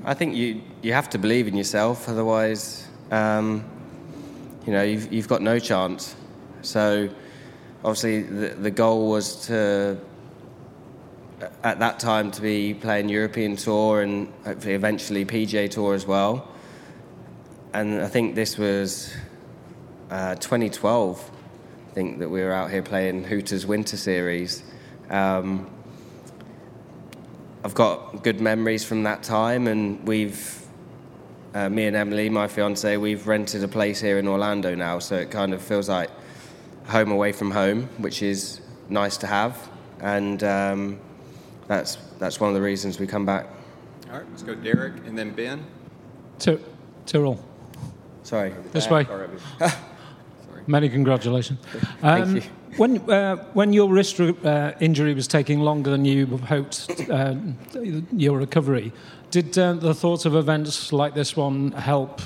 I 0.04 0.12
think 0.12 0.34
you 0.34 0.60
you 0.82 0.92
have 0.92 1.08
to 1.10 1.18
believe 1.18 1.48
in 1.48 1.56
yourself, 1.56 2.10
otherwise, 2.10 2.86
um, 3.10 3.64
you 4.66 4.72
know, 4.74 4.82
you've 4.82 5.10
you've 5.10 5.28
got 5.28 5.40
no 5.40 5.58
chance. 5.58 6.14
So, 6.60 7.08
obviously, 7.82 8.20
the 8.20 8.48
the 8.48 8.70
goal 8.70 9.08
was 9.08 9.46
to 9.46 9.96
at 11.62 11.78
that 11.78 11.98
time 11.98 12.30
to 12.30 12.40
be 12.40 12.74
playing 12.74 13.08
European 13.08 13.56
Tour 13.56 14.02
and 14.02 14.32
hopefully 14.44 14.74
eventually 14.74 15.24
PGA 15.24 15.70
Tour 15.70 15.94
as 15.94 16.06
well. 16.06 16.48
and 17.72 18.00
I 18.00 18.06
think 18.06 18.36
this 18.36 18.56
was 18.56 19.12
uh, 20.10 20.36
2012. 20.36 21.30
I 21.90 21.94
think 21.94 22.20
that 22.20 22.28
we 22.28 22.40
were 22.40 22.52
out 22.52 22.70
here 22.70 22.82
playing 22.82 23.24
Hooters 23.24 23.66
Winter 23.66 23.96
Series. 23.96 24.62
Um, 25.10 25.68
I've 27.64 27.74
got 27.74 28.22
good 28.22 28.40
memories 28.40 28.84
from 28.84 29.02
that 29.04 29.22
time, 29.22 29.66
and 29.66 30.06
we've, 30.06 30.64
uh, 31.54 31.68
me 31.68 31.86
and 31.86 31.96
Emily, 31.96 32.28
my 32.28 32.46
fiance, 32.46 32.96
we've 32.96 33.26
rented 33.26 33.64
a 33.64 33.68
place 33.68 34.00
here 34.00 34.18
in 34.18 34.28
Orlando 34.28 34.74
now, 34.74 34.98
so 35.00 35.16
it 35.16 35.30
kind 35.30 35.52
of 35.52 35.60
feels 35.62 35.88
like 35.88 36.10
home 36.86 37.10
away 37.10 37.32
from 37.32 37.50
home, 37.50 37.88
which 37.98 38.22
is 38.22 38.60
nice 38.88 39.16
to 39.16 39.26
have, 39.26 39.68
and 40.00 40.44
um, 40.44 41.00
that's 41.66 41.96
that's 42.18 42.40
one 42.40 42.48
of 42.50 42.54
the 42.54 42.62
reasons 42.62 42.98
we 43.00 43.06
come 43.06 43.24
back. 43.26 43.46
All 44.10 44.18
right, 44.18 44.26
let's 44.30 44.42
go 44.42 44.54
Derek 44.54 44.94
and 45.06 45.16
then 45.18 45.30
Ben. 45.32 45.64
Ty- 46.38 46.58
Tyrrell, 47.06 47.38
Sorry. 48.22 48.52
this 48.72 48.88
way. 48.90 49.06
Many 50.66 50.88
congratulations. 50.88 51.58
Thank 52.00 52.26
Um, 52.26 52.36
you. 52.36 52.42
When, 52.76 52.98
uh, 53.10 53.36
when 53.52 53.72
your 53.72 53.88
wrist 53.88 54.18
uh, 54.18 54.72
injury 54.80 55.14
was 55.14 55.28
taking 55.28 55.60
longer 55.60 55.90
than 55.90 56.04
you 56.04 56.26
hoped, 56.38 56.90
uh, 57.10 57.34
your 58.12 58.38
recovery, 58.38 58.92
did 59.30 59.56
uh, 59.58 59.74
the 59.74 59.94
thoughts 59.94 60.24
of 60.24 60.34
events 60.34 60.92
like 60.92 61.14
this 61.14 61.36
one 61.36 61.70
help, 61.72 62.20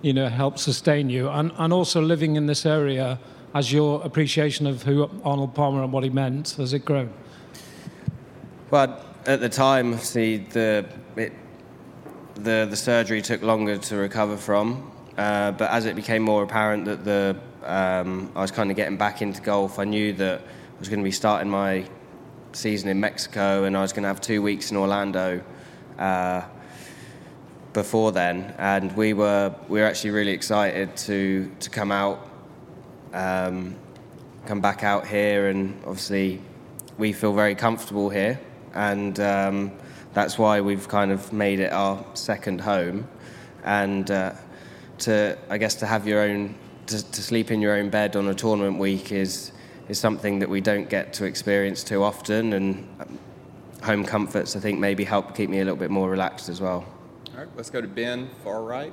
you 0.00 0.12
know, 0.14 0.28
help 0.28 0.58
sustain 0.58 1.10
you? 1.10 1.28
And, 1.28 1.52
and 1.58 1.72
also 1.72 2.00
living 2.00 2.36
in 2.36 2.46
this 2.46 2.64
area, 2.64 3.18
has 3.54 3.72
your 3.72 4.00
appreciation 4.04 4.66
of 4.66 4.84
who 4.84 5.10
Arnold 5.24 5.54
Palmer 5.54 5.82
and 5.82 5.92
what 5.92 6.02
he 6.04 6.10
meant, 6.10 6.50
has 6.56 6.72
it 6.72 6.84
grown? 6.84 7.12
Well, 8.74 8.98
at 9.24 9.38
the 9.38 9.48
time, 9.48 9.96
see 9.98 10.38
the 10.38 10.84
it, 11.14 11.32
the 12.34 12.66
the 12.68 12.74
surgery 12.74 13.22
took 13.22 13.40
longer 13.40 13.78
to 13.78 13.96
recover 13.96 14.36
from, 14.36 14.90
uh, 15.16 15.52
but 15.52 15.70
as 15.70 15.86
it 15.86 15.94
became 15.94 16.22
more 16.22 16.42
apparent 16.42 16.84
that 16.86 17.04
the 17.04 17.36
um, 17.62 18.32
I 18.34 18.40
was 18.40 18.50
kind 18.50 18.72
of 18.72 18.76
getting 18.76 18.96
back 18.96 19.22
into 19.22 19.40
golf, 19.40 19.78
I 19.78 19.84
knew 19.84 20.12
that 20.14 20.40
I 20.40 20.78
was 20.80 20.88
going 20.88 20.98
to 20.98 21.04
be 21.04 21.12
starting 21.12 21.48
my 21.48 21.84
season 22.50 22.88
in 22.88 22.98
Mexico, 22.98 23.62
and 23.62 23.76
I 23.76 23.80
was 23.80 23.92
going 23.92 24.02
to 24.02 24.08
have 24.08 24.20
two 24.20 24.42
weeks 24.42 24.72
in 24.72 24.76
Orlando. 24.76 25.40
Uh, 25.96 26.42
before 27.74 28.10
then, 28.10 28.56
and 28.58 28.90
we 28.96 29.12
were 29.12 29.54
we 29.68 29.78
were 29.78 29.86
actually 29.86 30.10
really 30.10 30.32
excited 30.32 30.96
to 30.96 31.48
to 31.60 31.70
come 31.70 31.92
out, 31.92 32.28
um, 33.12 33.76
come 34.46 34.60
back 34.60 34.82
out 34.82 35.06
here, 35.06 35.46
and 35.46 35.80
obviously 35.86 36.40
we 36.98 37.12
feel 37.12 37.32
very 37.32 37.54
comfortable 37.54 38.10
here, 38.10 38.40
and 38.74 39.18
um, 39.20 39.72
that's 40.12 40.38
why 40.38 40.60
we've 40.60 40.88
kind 40.88 41.10
of 41.10 41.32
made 41.32 41.60
it 41.60 41.72
our 41.72 42.04
second 42.14 42.60
home, 42.60 43.08
and 43.64 44.10
uh, 44.10 44.32
to 44.98 45.38
I 45.48 45.58
guess 45.58 45.74
to 45.76 45.86
have 45.86 46.06
your 46.06 46.20
own 46.20 46.54
to, 46.86 47.10
to 47.12 47.22
sleep 47.22 47.50
in 47.50 47.60
your 47.60 47.74
own 47.76 47.90
bed 47.90 48.16
on 48.16 48.28
a 48.28 48.34
tournament 48.34 48.78
week 48.78 49.12
is 49.12 49.52
is 49.88 49.98
something 49.98 50.38
that 50.38 50.48
we 50.48 50.60
don't 50.60 50.88
get 50.88 51.12
to 51.14 51.24
experience 51.24 51.84
too 51.84 52.02
often, 52.02 52.52
and 52.52 52.88
um, 53.00 53.18
home 53.82 54.04
comforts 54.04 54.56
I 54.56 54.60
think 54.60 54.78
maybe 54.78 55.04
help 55.04 55.34
keep 55.34 55.50
me 55.50 55.60
a 55.60 55.64
little 55.64 55.76
bit 55.76 55.90
more 55.90 56.10
relaxed 56.10 56.48
as 56.48 56.60
well. 56.60 56.84
All 57.32 57.40
right, 57.40 57.48
let's 57.56 57.70
go 57.70 57.80
to 57.80 57.88
Ben, 57.88 58.30
far 58.42 58.62
right. 58.62 58.92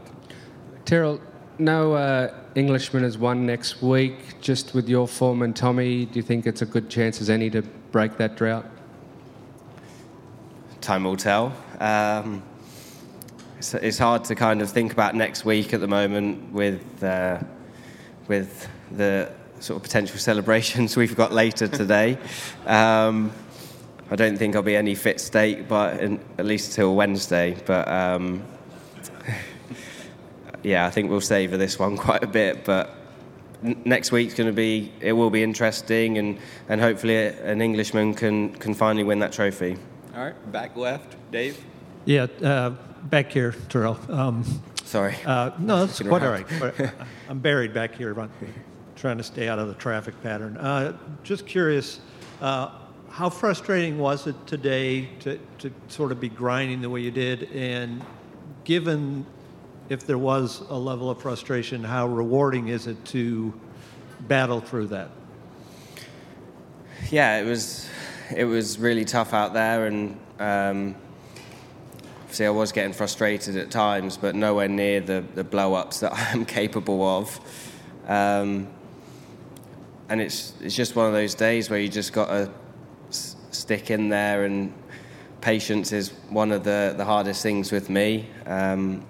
Tyrrell, 0.85 1.21
no 1.59 1.93
uh, 1.93 2.33
Englishman 2.55 3.03
has 3.03 3.17
won 3.17 3.45
next 3.45 3.81
week. 3.81 4.41
Just 4.41 4.73
with 4.73 4.89
your 4.89 5.07
form 5.07 5.43
and 5.43 5.55
Tommy, 5.55 6.05
do 6.05 6.17
you 6.17 6.23
think 6.23 6.47
it's 6.47 6.61
a 6.61 6.65
good 6.65 6.89
chance 6.89 7.21
as 7.21 7.29
any 7.29 7.49
to 7.51 7.61
break 7.91 8.17
that 8.17 8.35
drought? 8.35 8.65
Time 10.81 11.03
will 11.03 11.15
tell. 11.15 11.53
Um, 11.79 12.43
it's, 13.57 13.73
it's 13.75 13.97
hard 13.99 14.23
to 14.25 14.35
kind 14.35 14.61
of 14.61 14.71
think 14.71 14.91
about 14.91 15.15
next 15.15 15.45
week 15.45 15.73
at 15.73 15.79
the 15.79 15.87
moment 15.87 16.51
with 16.51 17.03
uh, 17.03 17.39
with 18.27 18.67
the 18.91 19.31
sort 19.59 19.77
of 19.77 19.83
potential 19.83 20.17
celebrations 20.31 20.97
we've 20.97 21.15
got 21.15 21.31
later 21.31 21.67
today. 21.67 22.17
Um, 22.65 23.31
I 24.09 24.15
don't 24.15 24.37
think 24.37 24.55
I'll 24.55 24.63
be 24.63 24.75
any 24.75 24.95
fit 24.95 25.21
state, 25.21 25.67
but 25.67 26.01
in, 26.01 26.19
at 26.37 26.45
least 26.45 26.73
till 26.73 26.95
Wednesday. 26.95 27.55
But 27.65 27.87
um, 27.87 28.43
yeah, 30.63 30.85
I 30.85 30.89
think 30.89 31.09
we'll 31.09 31.21
savour 31.21 31.57
this 31.57 31.77
one 31.77 31.97
quite 32.07 32.23
a 32.23 32.27
bit. 32.27 32.65
But 32.65 32.95
next 33.61 34.11
week's 34.11 34.33
going 34.33 34.49
to 34.49 34.53
be 34.53 34.91
it 34.99 35.13
will 35.13 35.29
be 35.29 35.43
interesting, 35.43 36.17
and, 36.17 36.39
and 36.67 36.81
hopefully 36.81 37.27
an 37.27 37.61
Englishman 37.61 38.15
can 38.15 38.55
can 38.55 38.73
finally 38.73 39.03
win 39.03 39.19
that 39.19 39.31
trophy. 39.31 39.77
All 40.13 40.23
right, 40.25 40.51
back 40.51 40.75
left, 40.75 41.15
Dave. 41.31 41.63
Yeah, 42.03 42.27
uh, 42.43 42.71
back 43.03 43.31
here, 43.31 43.55
Tyrrell. 43.69 43.97
Um, 44.09 44.43
Sorry. 44.83 45.15
Uh, 45.25 45.51
no, 45.57 45.85
that's 45.85 46.01
quite 46.01 46.21
all 46.21 46.31
right. 46.31 46.45
I'm 47.29 47.39
buried 47.39 47.73
back 47.73 47.95
here, 47.95 48.13
but 48.13 48.29
trying 48.97 49.17
to 49.19 49.23
stay 49.23 49.47
out 49.47 49.57
of 49.57 49.69
the 49.69 49.73
traffic 49.75 50.21
pattern. 50.21 50.57
Uh, 50.57 50.97
just 51.23 51.47
curious, 51.47 52.01
uh, 52.41 52.71
how 53.09 53.29
frustrating 53.29 53.99
was 53.99 54.27
it 54.27 54.35
today 54.45 55.05
to, 55.21 55.39
to 55.59 55.71
sort 55.87 56.11
of 56.11 56.19
be 56.19 56.27
grinding 56.27 56.81
the 56.81 56.89
way 56.89 56.99
you 56.99 57.11
did? 57.11 57.43
And 57.53 58.03
given 58.65 59.25
if 59.87 60.05
there 60.05 60.17
was 60.17 60.61
a 60.69 60.77
level 60.77 61.09
of 61.09 61.21
frustration, 61.21 61.85
how 61.85 62.07
rewarding 62.07 62.67
is 62.67 62.87
it 62.87 63.03
to 63.05 63.53
battle 64.27 64.59
through 64.59 64.87
that? 64.87 65.09
Yeah, 67.09 67.39
it 67.39 67.45
was 67.45 67.89
it 68.35 68.45
was 68.45 68.79
really 68.79 69.05
tough 69.05 69.33
out 69.33 69.53
there, 69.53 69.85
and 69.85 70.19
um, 70.39 70.95
see, 72.29 72.45
I 72.45 72.49
was 72.49 72.71
getting 72.71 72.93
frustrated 72.93 73.57
at 73.57 73.71
times, 73.71 74.17
but 74.17 74.35
nowhere 74.35 74.67
near 74.67 75.01
the 75.01 75.23
the 75.35 75.43
blow 75.43 75.73
ups 75.73 75.99
that 76.01 76.13
I 76.17 76.31
am 76.31 76.45
capable 76.45 77.03
of. 77.03 77.39
Um, 78.07 78.67
and 80.09 80.21
it's 80.21 80.53
it's 80.61 80.75
just 80.75 80.95
one 80.95 81.07
of 81.07 81.13
those 81.13 81.35
days 81.35 81.69
where 81.69 81.79
you 81.79 81.89
just 81.89 82.13
got 82.13 82.27
to 82.27 82.51
s- 83.09 83.35
stick 83.51 83.91
in 83.91 84.09
there, 84.09 84.45
and 84.45 84.73
patience 85.41 85.91
is 85.91 86.09
one 86.29 86.51
of 86.51 86.63
the 86.63 86.93
the 86.97 87.05
hardest 87.05 87.43
things 87.43 87.71
with 87.71 87.89
me. 87.89 88.27
Um, 88.45 89.05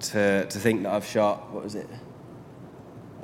to 0.00 0.44
to 0.46 0.58
think 0.58 0.82
that 0.82 0.92
I've 0.92 1.06
shot 1.06 1.50
what 1.52 1.64
was 1.64 1.74
it 1.74 1.88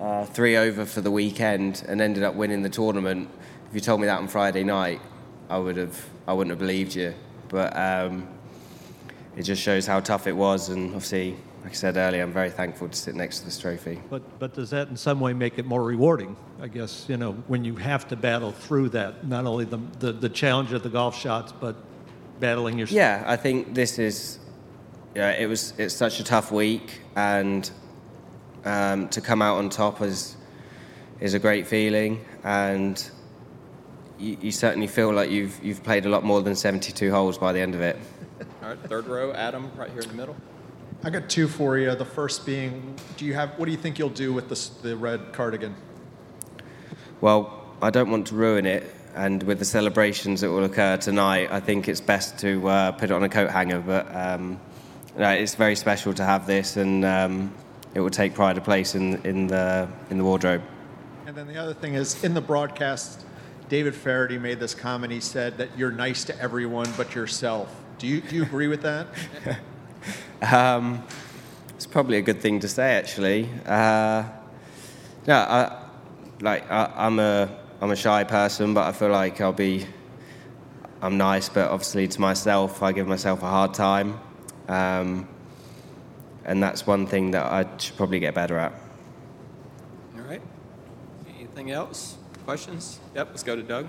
uh, 0.01 0.25
three 0.25 0.57
over 0.57 0.87
for 0.87 1.01
the 1.03 1.11
weekend 1.11 1.85
and 1.87 2.01
ended 2.01 2.23
up 2.23 2.35
winning 2.35 2.63
the 2.63 2.71
tournament. 2.71 3.29
If 3.69 3.75
you 3.75 3.81
told 3.81 4.01
me 4.01 4.07
that 4.07 4.19
on 4.19 4.29
Friday 4.29 4.65
night, 4.65 5.01
I 5.51 5.59
would 5.59 5.77
have 5.77 6.09
I 6.27 6.33
wouldn't 6.33 6.51
have 6.51 6.61
believed 6.61 6.95
you. 6.95 7.13
But 7.49 7.77
um, 7.77 8.29
it 9.37 9.43
just 9.43 9.61
shows 9.61 9.87
how 9.87 10.01
tough 10.01 10.27
it 10.27 10.33
was, 10.33 10.69
and 10.69 10.95
obviously, 10.95 11.37
like 11.63 11.73
I 11.73 11.75
said 11.75 11.97
earlier, 11.97 12.23
I'm 12.23 12.33
very 12.33 12.51
thankful 12.51 12.89
to 12.89 12.97
sit 12.97 13.15
next 13.15 13.41
to 13.41 13.45
this 13.47 13.59
trophy. 13.59 14.01
But, 14.09 14.39
but 14.39 14.55
does 14.55 14.71
that 14.71 14.89
in 14.89 14.97
some 14.97 15.19
way 15.19 15.33
make 15.33 15.59
it 15.59 15.67
more 15.67 15.83
rewarding? 15.83 16.37
I 16.63 16.69
guess, 16.69 17.07
you 17.09 17.17
know, 17.17 17.33
when 17.49 17.65
you 17.65 17.75
have 17.77 18.07
to 18.09 18.17
battle 18.17 18.53
through 18.53 18.91
that, 18.91 19.27
not 19.27 19.47
only 19.47 19.65
the, 19.65 19.79
the, 19.99 20.13
the 20.13 20.29
challenge 20.29 20.73
of 20.73 20.83
the 20.83 20.89
golf 20.89 21.19
shots, 21.19 21.53
but 21.53 21.77
battling 22.39 22.79
yourself. 22.79 22.97
Yeah, 22.97 23.25
I 23.27 23.37
think 23.37 23.75
this 23.75 23.99
is. 23.99 24.39
Yeah, 25.15 25.33
it 25.33 25.49
was. 25.49 25.75
It's 25.77 25.95
such 25.95 26.21
a 26.21 26.25
tough 26.25 26.53
week, 26.53 27.01
and 27.17 27.69
um, 28.65 29.09
to 29.09 29.21
come 29.21 29.43
out 29.43 29.59
on 29.59 29.69
top 29.71 30.01
is 30.03 30.37
is 31.19 31.35
a 31.35 31.39
great 31.41 31.67
feeling, 31.67 32.25
and 32.45 33.11
you, 34.21 34.37
you 34.41 34.53
certainly 34.53 34.87
feel 34.87 35.13
like 35.13 35.31
you've 35.31 35.63
you've 35.65 35.83
played 35.83 36.07
a 36.07 36.09
lot 36.09 36.23
more 36.23 36.43
than 36.43 36.55
72 36.55 37.11
holes 37.11 37.39
by 37.39 37.53
the 37.53 37.61
end 37.61 37.75
of 37.75 37.81
it. 37.81 37.97
All 38.63 38.69
right, 38.69 38.79
third 38.81 39.07
row, 39.07 39.33
Adam, 39.33 39.71
right 39.77 39.91
here 39.91 40.03
in 40.03 40.09
the 40.09 40.15
middle. 40.15 40.37
I 41.03 41.11
got 41.11 41.31
two 41.31 41.49
for 41.49 41.79
you. 41.79 41.95
The 41.95 42.05
first 42.05 42.45
being, 42.45 42.95
do 43.17 43.25
you 43.25 43.35
have 43.35 43.59
what 43.59 43.65
do 43.65 43.73
you 43.73 43.79
think 43.79 43.99
you'll 43.99 44.11
do 44.11 44.33
with 44.33 44.49
the, 44.49 44.89
the 44.89 44.97
red 44.97 45.33
cardigan? 45.33 45.75
Well, 47.21 47.65
I 47.81 47.91
don't 47.91 48.11
want 48.11 48.27
to 48.29 48.35
ruin 48.35 48.67
it, 48.67 48.95
and 49.15 49.43
with 49.43 49.59
the 49.59 49.65
celebrations 49.65 50.43
that 50.43 50.51
will 50.51 50.65
occur 50.65 50.99
tonight, 50.99 51.49
I 51.51 51.61
think 51.61 51.89
it's 51.89 52.01
best 52.01 52.39
to 52.41 52.69
uh, 52.69 52.93
put 52.93 53.11
it 53.11 53.13
on 53.13 53.23
a 53.23 53.29
coat 53.29 53.51
hanger. 53.51 53.81
But 53.81 54.15
um, 54.15 54.61
no, 55.17 55.31
it's 55.31 55.55
very 55.55 55.77
special 55.77 56.13
to 56.15 56.25
have 56.25 56.47
this, 56.47 56.77
and 56.77 57.05
um, 57.05 57.55
it 57.95 58.01
will 58.01 58.11
take 58.11 58.35
pride 58.35 58.59
of 58.59 58.65
place 58.65 58.95
in, 58.95 59.21
in 59.25 59.47
the 59.47 59.89
in 60.11 60.19
the 60.19 60.25
wardrobe. 60.25 60.63
And 61.27 61.37
then 61.37 61.47
the 61.47 61.57
other 61.57 61.75
thing 61.75 61.95
is, 61.95 62.23
in 62.25 62.35
the 62.35 62.41
broadcast, 62.41 63.25
David 63.71 63.95
Feherty 63.95 64.37
made 64.37 64.59
this 64.59 64.75
comment. 64.75 65.13
He 65.13 65.21
said 65.21 65.59
that 65.59 65.79
you're 65.79 65.93
nice 65.93 66.25
to 66.25 66.37
everyone 66.41 66.93
but 66.97 67.15
yourself. 67.15 67.73
Do 67.99 68.09
you 68.09 68.21
do 68.21 68.35
you 68.35 68.43
agree 68.43 68.67
with 68.67 68.83
that? 68.83 69.07
Um, 70.43 71.05
it's 71.77 71.85
probably 71.85 72.17
a 72.17 72.23
good 72.23 72.41
thing 72.41 72.61
to 72.61 72.69
say, 72.69 72.95
actually. 72.95 73.47
Uh, 73.67 74.25
yeah, 75.27 75.45
I, 75.47 75.83
like 76.41 76.71
I, 76.71 76.91
I'm 76.97 77.19
a 77.19 77.51
I'm 77.83 77.91
a 77.91 77.97
shy 77.97 78.25
person, 78.25 78.73
but 78.73 78.87
I 78.87 78.93
feel 78.93 79.11
like 79.11 79.39
I'll 79.43 79.53
be. 79.53 79.87
I'm 81.03 81.19
nice, 81.19 81.51
but 81.51 81.71
obviously 81.71 82.09
to 82.09 82.21
myself, 82.23 82.83
I 82.83 82.93
give 82.93 83.07
myself 83.07 83.43
a 83.43 83.51
hard 83.51 83.75
time, 83.75 84.19
um, 84.69 85.29
and 86.47 86.63
that's 86.63 86.87
one 86.87 87.07
thing 87.07 87.33
that 87.33 87.45
I 87.45 87.67
should 87.77 87.99
probably 87.99 88.19
get 88.19 88.35
better 88.35 88.59
at. 88.59 88.73
All 90.17 90.23
right. 90.23 90.41
Anything 91.39 91.71
else? 91.71 92.17
Questions? 92.45 92.99
Yep, 93.15 93.29
let's 93.31 93.43
go 93.43 93.57
to 93.57 93.63
Doug. 93.63 93.87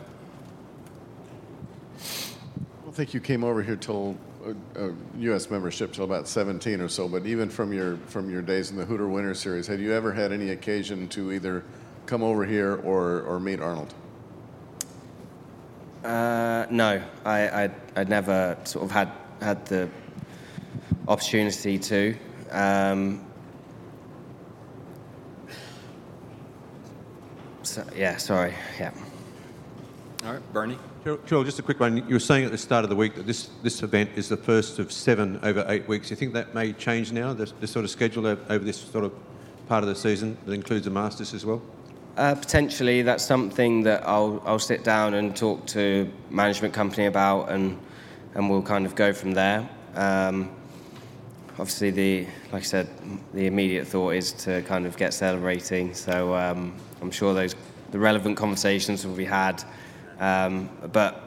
I 1.98 2.84
don't 2.84 2.94
think 2.94 3.14
you 3.14 3.20
came 3.20 3.44
over 3.44 3.64
here 3.64 3.76
till 3.76 4.18
a, 4.46 4.88
a 4.88 4.94
U.S. 5.20 5.50
membership 5.50 5.94
till 5.94 6.04
about 6.04 6.28
17 6.28 6.82
or 6.82 6.90
so. 6.90 7.08
But 7.08 7.26
even 7.26 7.50
from 7.50 7.74
your 7.74 7.98
from 8.08 8.30
your 8.30 8.42
days 8.42 8.72
in 8.72 8.78
the 8.78 8.86
Hooter 8.86 9.08
Winter 9.08 9.34
Series, 9.34 9.68
had 9.68 9.80
you 9.80 9.94
ever 9.94 10.12
had 10.12 10.32
any 10.32 10.50
occasion 10.50 11.08
to 11.10 11.32
either 11.32 11.64
come 12.06 12.24
over 12.24 12.46
here 12.46 12.76
or 12.84 13.22
or 13.22 13.40
meet 13.40 13.60
Arnold? 13.60 13.94
Uh, 16.04 16.66
no, 16.70 17.02
I, 17.24 17.64
I 17.66 17.72
I 17.96 18.04
never 18.04 18.58
sort 18.64 18.86
of 18.86 18.92
had 18.92 19.12
had 19.42 19.66
the 19.68 19.90
opportunity 21.08 21.78
to. 21.80 22.16
Um, 22.52 23.26
so, 27.64 27.86
yeah, 27.96 28.18
sorry. 28.18 28.54
Yeah. 28.80 28.92
All 30.26 30.34
right, 30.34 30.54
Bernie. 30.54 30.78
Joel, 31.26 31.44
just 31.44 31.58
a 31.58 31.64
quick 31.64 31.80
one. 31.80 31.98
You 31.98 32.14
were 32.14 32.20
saying 32.20 32.46
at 32.46 32.52
the 32.52 32.58
start 32.58 32.84
of 32.84 32.90
the 32.92 32.96
week 32.96 33.16
that 33.16 33.26
this, 33.26 33.50
this 33.64 33.82
event 33.82 34.12
is 34.16 34.30
the 34.30 34.38
first 34.38 34.78
of 34.78 34.92
seven 34.92 35.40
over 35.42 35.66
eight 35.68 35.88
weeks. 35.88 36.10
Do 36.10 36.12
you 36.12 36.16
think 36.16 36.34
that 36.34 36.54
may 36.54 36.74
change 36.74 37.12
now, 37.12 37.34
the, 37.34 37.52
the 37.60 37.66
sort 37.66 37.86
of 37.86 37.92
schedule 37.92 38.28
over 38.28 38.60
this 38.60 38.80
sort 38.80 39.06
of 39.06 39.14
part 39.68 39.84
of 39.84 39.90
the 39.90 39.96
season 39.96 40.38
that 40.46 40.52
includes 40.52 40.86
the 40.86 40.92
Masters 40.92 41.34
as 41.34 41.44
well? 41.44 41.60
Uh, 42.18 42.36
potentially, 42.36 43.02
that's 43.02 43.24
something 43.24 43.84
that 43.84 44.06
I'll 44.06 44.44
I'll 44.46 44.60
sit 44.60 44.84
down 44.84 45.14
and 45.14 45.36
talk 45.36 45.66
to 45.68 46.12
management 46.30 46.74
company 46.74 47.06
about, 47.06 47.50
and 47.50 47.80
and 48.36 48.50
we'll 48.50 48.62
kind 48.62 48.86
of 48.86 48.96
go 48.96 49.14
from 49.14 49.32
there. 49.32 49.68
Um, 49.96 50.52
obviously, 51.52 51.90
the 51.90 52.28
like 52.52 52.64
I 52.64 52.66
said, 52.66 52.90
the 53.34 53.48
immediate 53.48 53.88
thought 53.88 54.12
is 54.12 54.34
to 54.34 54.62
kind 54.64 54.86
of 54.86 54.98
get 54.98 55.14
celebrating. 55.14 55.94
So 55.94 56.36
um, 56.36 56.76
I'm 57.02 57.12
sure 57.12 57.34
those 57.34 57.56
the 57.92 58.00
relevant 58.00 58.38
conversations 58.38 59.06
will 59.06 59.16
be 59.16 59.26
had. 59.26 59.64
Um, 60.20 60.70
but 60.92 61.22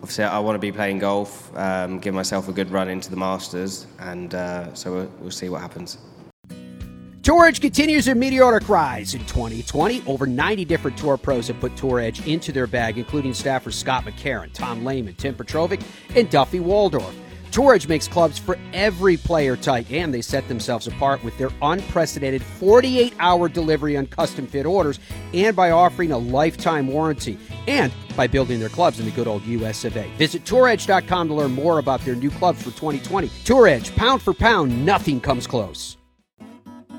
obviously, 0.00 0.24
I 0.24 0.38
want 0.40 0.56
to 0.56 0.58
be 0.58 0.72
playing 0.72 0.98
golf, 0.98 1.56
um, 1.56 1.98
give 1.98 2.14
myself 2.14 2.48
a 2.48 2.52
good 2.52 2.70
run 2.70 2.88
into 2.88 3.10
the 3.10 3.16
Masters, 3.16 3.86
and 4.00 4.34
uh, 4.34 4.74
so 4.74 4.92
we'll, 4.92 5.12
we'll 5.20 5.30
see 5.30 5.48
what 5.48 5.60
happens. 5.60 5.98
Tour 7.22 7.46
Edge 7.46 7.60
continues 7.60 8.06
their 8.06 8.16
meteoric 8.16 8.68
rise 8.68 9.14
in 9.14 9.20
2020. 9.26 10.02
Over 10.08 10.26
90 10.26 10.64
different 10.64 10.98
tour 10.98 11.16
pros 11.16 11.46
have 11.46 11.60
put 11.60 11.76
Tour 11.76 12.00
Edge 12.00 12.26
into 12.26 12.50
their 12.50 12.66
bag, 12.66 12.98
including 12.98 13.30
staffers 13.30 13.74
Scott 13.74 14.04
McCarron, 14.04 14.52
Tom 14.52 14.84
Lehman, 14.84 15.14
Tim 15.14 15.36
Petrovic, 15.36 15.80
and 16.16 16.28
Duffy 16.28 16.58
Waldorf. 16.58 17.14
Tour 17.52 17.74
Edge 17.74 17.86
makes 17.86 18.08
clubs 18.08 18.38
for 18.38 18.58
every 18.72 19.18
player 19.18 19.56
type, 19.56 19.92
and 19.92 20.12
they 20.12 20.22
set 20.22 20.48
themselves 20.48 20.86
apart 20.86 21.22
with 21.22 21.36
their 21.36 21.50
unprecedented 21.60 22.42
48 22.42 23.12
hour 23.20 23.46
delivery 23.46 23.94
on 23.94 24.06
custom 24.06 24.46
fit 24.46 24.64
orders 24.64 24.98
and 25.34 25.54
by 25.54 25.70
offering 25.70 26.12
a 26.12 26.18
lifetime 26.18 26.86
warranty 26.86 27.38
and 27.68 27.92
by 28.16 28.26
building 28.26 28.58
their 28.58 28.70
clubs 28.70 28.98
in 28.98 29.04
the 29.04 29.10
good 29.10 29.28
old 29.28 29.44
US 29.44 29.84
of 29.84 29.94
A. 29.98 30.10
Visit 30.16 30.44
touredge.com 30.46 31.28
to 31.28 31.34
learn 31.34 31.52
more 31.52 31.78
about 31.78 32.00
their 32.00 32.14
new 32.14 32.30
clubs 32.30 32.60
for 32.60 32.70
2020. 32.70 33.30
Tour 33.44 33.68
Edge, 33.68 33.94
pound 33.96 34.22
for 34.22 34.32
pound, 34.32 34.86
nothing 34.86 35.20
comes 35.20 35.46
close. 35.46 35.98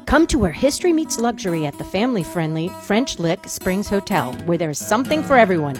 Come 0.06 0.28
to 0.28 0.38
where 0.38 0.52
history 0.52 0.94
meets 0.94 1.18
luxury 1.18 1.66
at 1.66 1.76
the 1.80 1.84
family 1.84 2.22
friendly 2.24 2.70
French 2.84 3.18
Lick 3.18 3.48
Springs 3.48 3.90
Hotel, 3.90 4.34
where 4.46 4.60
there's 4.60 4.78
something 4.78 5.24
for 5.24 5.36
everyone, 5.36 5.80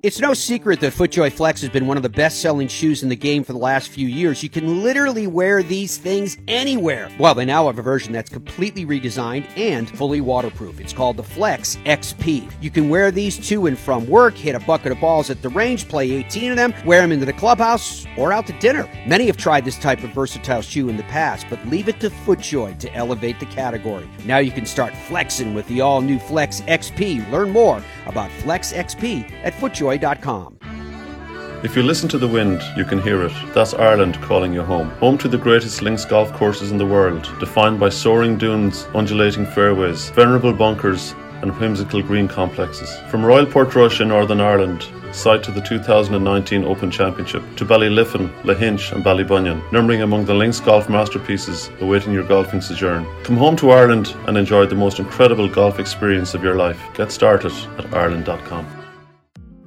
It's 0.00 0.20
no 0.20 0.32
secret 0.32 0.78
that 0.78 0.92
FootJoy 0.92 1.32
Flex 1.32 1.60
has 1.62 1.70
been 1.70 1.88
one 1.88 1.96
of 1.96 2.04
the 2.04 2.08
best 2.08 2.40
selling 2.40 2.68
shoes 2.68 3.02
in 3.02 3.08
the 3.08 3.16
game 3.16 3.42
for 3.42 3.52
the 3.52 3.58
last 3.58 3.88
few 3.88 4.06
years. 4.06 4.44
You 4.44 4.48
can 4.48 4.84
literally 4.84 5.26
wear 5.26 5.60
these 5.60 5.96
things 5.96 6.38
anywhere. 6.46 7.10
Well, 7.18 7.34
they 7.34 7.44
now 7.44 7.66
have 7.66 7.80
a 7.80 7.82
version 7.82 8.12
that's 8.12 8.30
completely 8.30 8.86
redesigned 8.86 9.48
and 9.58 9.90
fully 9.90 10.20
waterproof. 10.20 10.78
It's 10.78 10.92
called 10.92 11.16
the 11.16 11.24
Flex 11.24 11.78
XP. 11.84 12.48
You 12.60 12.70
can 12.70 12.88
wear 12.88 13.10
these 13.10 13.44
to 13.48 13.66
and 13.66 13.76
from 13.76 14.06
work, 14.06 14.36
hit 14.36 14.54
a 14.54 14.60
bucket 14.60 14.92
of 14.92 15.00
balls 15.00 15.30
at 15.30 15.42
the 15.42 15.48
range, 15.48 15.88
play 15.88 16.12
18 16.12 16.52
of 16.52 16.56
them, 16.56 16.74
wear 16.84 17.00
them 17.00 17.10
into 17.10 17.26
the 17.26 17.32
clubhouse, 17.32 18.06
or 18.16 18.32
out 18.32 18.46
to 18.46 18.52
dinner. 18.60 18.88
Many 19.04 19.26
have 19.26 19.36
tried 19.36 19.64
this 19.64 19.80
type 19.80 20.04
of 20.04 20.10
versatile 20.10 20.62
shoe 20.62 20.88
in 20.88 20.96
the 20.96 21.02
past, 21.04 21.44
but 21.50 21.66
leave 21.66 21.88
it 21.88 21.98
to 21.98 22.10
FootJoy 22.10 22.78
to 22.78 22.94
elevate 22.94 23.40
the 23.40 23.46
category. 23.46 24.08
Now 24.24 24.38
you 24.38 24.52
can 24.52 24.64
start 24.64 24.94
flexing 25.08 25.54
with 25.54 25.66
the 25.66 25.80
all 25.80 26.02
new 26.02 26.20
Flex 26.20 26.60
XP. 26.62 27.28
Learn 27.32 27.50
more 27.50 27.82
about 28.06 28.30
Flex 28.30 28.72
XP 28.72 29.28
at 29.42 29.54
If 31.64 31.74
you 31.74 31.82
listen 31.82 32.08
to 32.10 32.18
the 32.18 32.28
wind, 32.28 32.62
you 32.76 32.84
can 32.84 33.02
hear 33.02 33.24
it. 33.24 33.32
That's 33.52 33.74
Ireland 33.74 34.20
calling 34.22 34.52
you 34.52 34.62
home. 34.62 34.90
Home 35.00 35.18
to 35.18 35.26
the 35.26 35.38
greatest 35.38 35.82
links 35.82 36.04
golf 36.04 36.32
courses 36.34 36.70
in 36.70 36.78
the 36.78 36.86
world, 36.86 37.28
defined 37.40 37.80
by 37.80 37.88
soaring 37.88 38.38
dunes, 38.38 38.86
undulating 38.94 39.44
fairways, 39.44 40.10
venerable 40.10 40.52
bunkers, 40.52 41.16
and 41.42 41.50
whimsical 41.58 42.00
green 42.00 42.28
complexes. 42.28 42.96
From 43.10 43.24
Royal 43.24 43.44
Portrush 43.44 44.00
in 44.00 44.08
Northern 44.08 44.40
Ireland, 44.40 44.86
site 45.12 45.42
to 45.42 45.50
the 45.50 45.60
2019 45.60 46.64
Open 46.64 46.92
Championship, 46.92 47.42
to 47.56 47.64
Ballyliffin, 47.64 48.30
Lahinch, 48.42 48.92
and 48.92 49.04
Ballybunion, 49.04 49.60
numbering 49.72 50.02
among 50.02 50.26
the 50.26 50.34
links 50.34 50.60
golf 50.60 50.88
masterpieces 50.88 51.70
awaiting 51.80 52.12
your 52.12 52.22
golfing 52.24 52.60
sojourn. 52.60 53.04
Come 53.24 53.36
home 53.36 53.56
to 53.56 53.70
Ireland 53.70 54.14
and 54.28 54.38
enjoy 54.38 54.66
the 54.66 54.76
most 54.76 55.00
incredible 55.00 55.48
golf 55.48 55.80
experience 55.80 56.34
of 56.34 56.44
your 56.44 56.54
life. 56.54 56.80
Get 56.94 57.10
started 57.10 57.52
at 57.78 57.92
Ireland.com. 57.92 58.77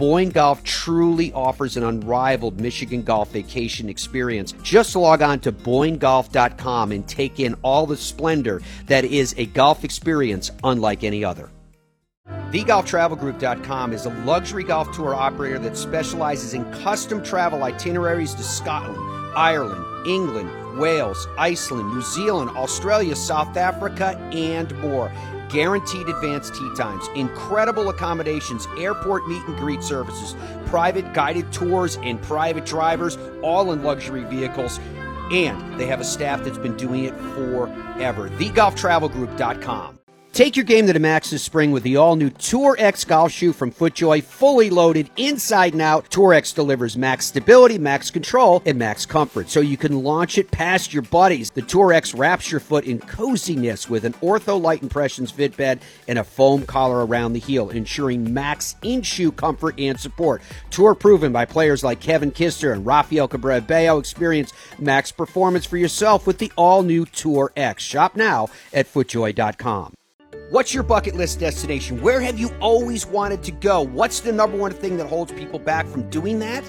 Boyne 0.00 0.30
Golf 0.30 0.64
truly 0.64 1.30
offers 1.34 1.76
an 1.76 1.82
unrivaled 1.82 2.58
Michigan 2.58 3.02
golf 3.02 3.32
vacation 3.32 3.90
experience. 3.90 4.52
Just 4.62 4.96
log 4.96 5.20
on 5.20 5.40
to 5.40 5.52
BoyneGolf.com 5.52 6.92
and 6.92 7.06
take 7.06 7.38
in 7.38 7.54
all 7.60 7.84
the 7.86 7.98
splendor 7.98 8.62
that 8.86 9.04
is 9.04 9.34
a 9.36 9.44
golf 9.44 9.84
experience 9.84 10.52
unlike 10.64 11.04
any 11.04 11.22
other. 11.22 11.50
TheGolfTravelGroup.com 12.26 13.92
is 13.92 14.06
a 14.06 14.14
luxury 14.24 14.64
golf 14.64 14.90
tour 14.96 15.14
operator 15.14 15.58
that 15.58 15.76
specializes 15.76 16.54
in 16.54 16.64
custom 16.72 17.22
travel 17.22 17.62
itineraries 17.62 18.32
to 18.36 18.42
Scotland, 18.42 18.98
Ireland, 19.36 19.84
England, 20.06 20.78
Wales, 20.78 21.28
Iceland, 21.36 21.92
New 21.92 22.00
Zealand, 22.00 22.50
Australia, 22.56 23.14
South 23.14 23.54
Africa, 23.54 24.16
and 24.32 24.74
more. 24.78 25.12
Guaranteed 25.50 26.08
advanced 26.08 26.54
tee 26.54 26.70
times, 26.76 27.08
incredible 27.14 27.88
accommodations, 27.88 28.66
airport 28.78 29.28
meet 29.28 29.42
and 29.46 29.56
greet 29.56 29.82
services, 29.82 30.36
private 30.66 31.12
guided 31.12 31.52
tours, 31.52 31.96
and 32.02 32.20
private 32.22 32.64
drivers, 32.64 33.18
all 33.42 33.72
in 33.72 33.82
luxury 33.82 34.24
vehicles. 34.24 34.78
And 35.32 35.78
they 35.78 35.86
have 35.86 36.00
a 36.00 36.04
staff 36.04 36.42
that's 36.44 36.58
been 36.58 36.76
doing 36.76 37.04
it 37.04 37.14
forever. 37.34 38.28
TheGolfTravelGroup.com. 38.30 39.99
Take 40.32 40.54
your 40.54 40.64
game 40.64 40.86
to 40.86 40.92
the 40.92 41.00
max 41.00 41.30
this 41.30 41.42
spring 41.42 41.72
with 41.72 41.82
the 41.82 41.96
all 41.96 42.14
new 42.14 42.30
Tour 42.30 42.76
X 42.78 43.04
golf 43.04 43.32
shoe 43.32 43.52
from 43.52 43.72
FootJoy, 43.72 44.22
fully 44.22 44.70
loaded 44.70 45.10
inside 45.16 45.72
and 45.72 45.82
out. 45.82 46.08
Tour 46.08 46.32
X 46.32 46.52
delivers 46.52 46.96
max 46.96 47.26
stability, 47.26 47.78
max 47.78 48.10
control, 48.12 48.62
and 48.64 48.78
max 48.78 49.04
comfort, 49.04 49.50
so 49.50 49.60
you 49.60 49.76
can 49.76 50.04
launch 50.04 50.38
it 50.38 50.50
past 50.52 50.94
your 50.94 51.02
buddies. 51.02 51.50
The 51.50 51.62
Tour 51.62 51.92
X 51.92 52.14
wraps 52.14 52.50
your 52.50 52.60
foot 52.60 52.84
in 52.84 53.00
coziness 53.00 53.90
with 53.90 54.04
an 54.04 54.12
OrthoLite 54.14 54.82
Impressions 54.82 55.32
fit 55.32 55.56
bed 55.56 55.80
and 56.06 56.18
a 56.18 56.24
foam 56.24 56.64
collar 56.64 57.04
around 57.04 57.32
the 57.32 57.40
heel, 57.40 57.68
ensuring 57.68 58.32
max 58.32 58.76
in 58.82 59.02
shoe 59.02 59.32
comfort 59.32 59.78
and 59.80 59.98
support. 59.98 60.42
Tour 60.70 60.94
proven 60.94 61.32
by 61.32 61.44
players 61.44 61.82
like 61.82 62.00
Kevin 62.00 62.30
Kisner 62.30 62.72
and 62.72 62.86
Rafael 62.86 63.28
Cabrera. 63.28 63.98
Experience 63.98 64.52
max 64.78 65.10
performance 65.10 65.66
for 65.66 65.76
yourself 65.76 66.26
with 66.26 66.38
the 66.38 66.52
all 66.56 66.82
new 66.82 67.04
Tour 67.04 67.52
X. 67.56 67.82
Shop 67.82 68.14
now 68.14 68.48
at 68.72 68.86
FootJoy.com. 68.86 69.92
What's 70.50 70.74
your 70.74 70.82
bucket 70.82 71.14
list 71.14 71.38
destination? 71.38 72.02
Where 72.02 72.20
have 72.20 72.36
you 72.36 72.50
always 72.58 73.06
wanted 73.06 73.44
to 73.44 73.52
go? 73.52 73.82
What's 73.82 74.18
the 74.18 74.32
number 74.32 74.56
one 74.56 74.72
thing 74.72 74.96
that 74.96 75.06
holds 75.06 75.30
people 75.30 75.60
back 75.60 75.86
from 75.86 76.10
doing 76.10 76.40
that? 76.40 76.68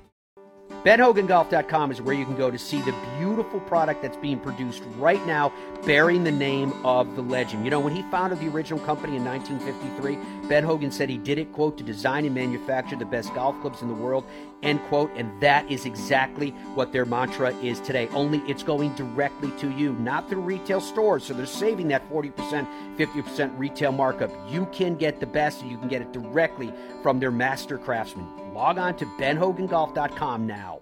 BenHoganGolf.com 0.83 1.91
is 1.91 2.01
where 2.01 2.15
you 2.15 2.25
can 2.25 2.35
go 2.35 2.49
to 2.49 2.57
see 2.57 2.81
the 2.81 2.95
beautiful 3.19 3.59
product 3.59 4.01
that's 4.01 4.17
being 4.17 4.39
produced 4.39 4.81
right 4.97 5.23
now, 5.27 5.53
bearing 5.85 6.23
the 6.23 6.31
name 6.31 6.73
of 6.83 7.15
the 7.15 7.21
legend. 7.21 7.63
You 7.63 7.69
know, 7.69 7.79
when 7.79 7.95
he 7.95 8.01
founded 8.09 8.39
the 8.39 8.47
original 8.47 8.79
company 8.79 9.15
in 9.15 9.23
1953, 9.23 10.47
Ben 10.49 10.63
Hogan 10.63 10.91
said 10.91 11.07
he 11.07 11.19
did 11.19 11.37
it, 11.37 11.53
quote, 11.53 11.77
to 11.77 11.83
design 11.83 12.25
and 12.25 12.33
manufacture 12.33 12.95
the 12.95 13.05
best 13.05 13.31
golf 13.35 13.61
clubs 13.61 13.83
in 13.83 13.89
the 13.89 13.93
world, 13.93 14.25
end 14.63 14.81
quote. 14.85 15.11
And 15.15 15.39
that 15.39 15.69
is 15.69 15.85
exactly 15.85 16.49
what 16.73 16.91
their 16.91 17.05
mantra 17.05 17.53
is 17.57 17.79
today. 17.81 18.07
Only 18.07 18.39
it's 18.47 18.63
going 18.63 18.95
directly 18.95 19.51
to 19.59 19.69
you, 19.77 19.93
not 19.93 20.29
through 20.29 20.41
retail 20.41 20.81
stores. 20.81 21.25
So 21.25 21.35
they're 21.35 21.45
saving 21.45 21.89
that 21.89 22.09
40%, 22.09 22.67
50% 22.97 23.59
retail 23.59 23.91
markup. 23.91 24.31
You 24.49 24.65
can 24.71 24.95
get 24.95 25.19
the 25.19 25.27
best, 25.27 25.61
and 25.61 25.69
you 25.69 25.77
can 25.77 25.89
get 25.89 26.01
it 26.01 26.11
directly 26.11 26.73
from 27.03 27.19
their 27.19 27.31
master 27.31 27.77
craftsmen. 27.77 28.40
Log 28.61 28.77
on 28.77 28.95
to 28.97 29.05
benhogangolf.com 29.17 30.45
now. 30.45 30.81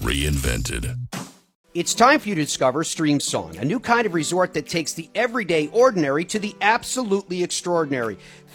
reinvented. 0.00 0.96
It's 1.74 1.94
time 1.94 2.18
for 2.18 2.28
you 2.28 2.34
to 2.34 2.40
discover 2.40 2.82
Streamsong, 2.82 3.60
a 3.60 3.64
new 3.64 3.78
kind 3.78 4.06
of 4.06 4.14
resort 4.14 4.54
that 4.54 4.66
takes 4.66 4.94
the 4.94 5.10
everyday 5.14 5.68
ordinary 5.68 6.24
to 6.24 6.38
the 6.38 6.56
absolutely 6.60 7.42
extraordinary. 7.42 8.18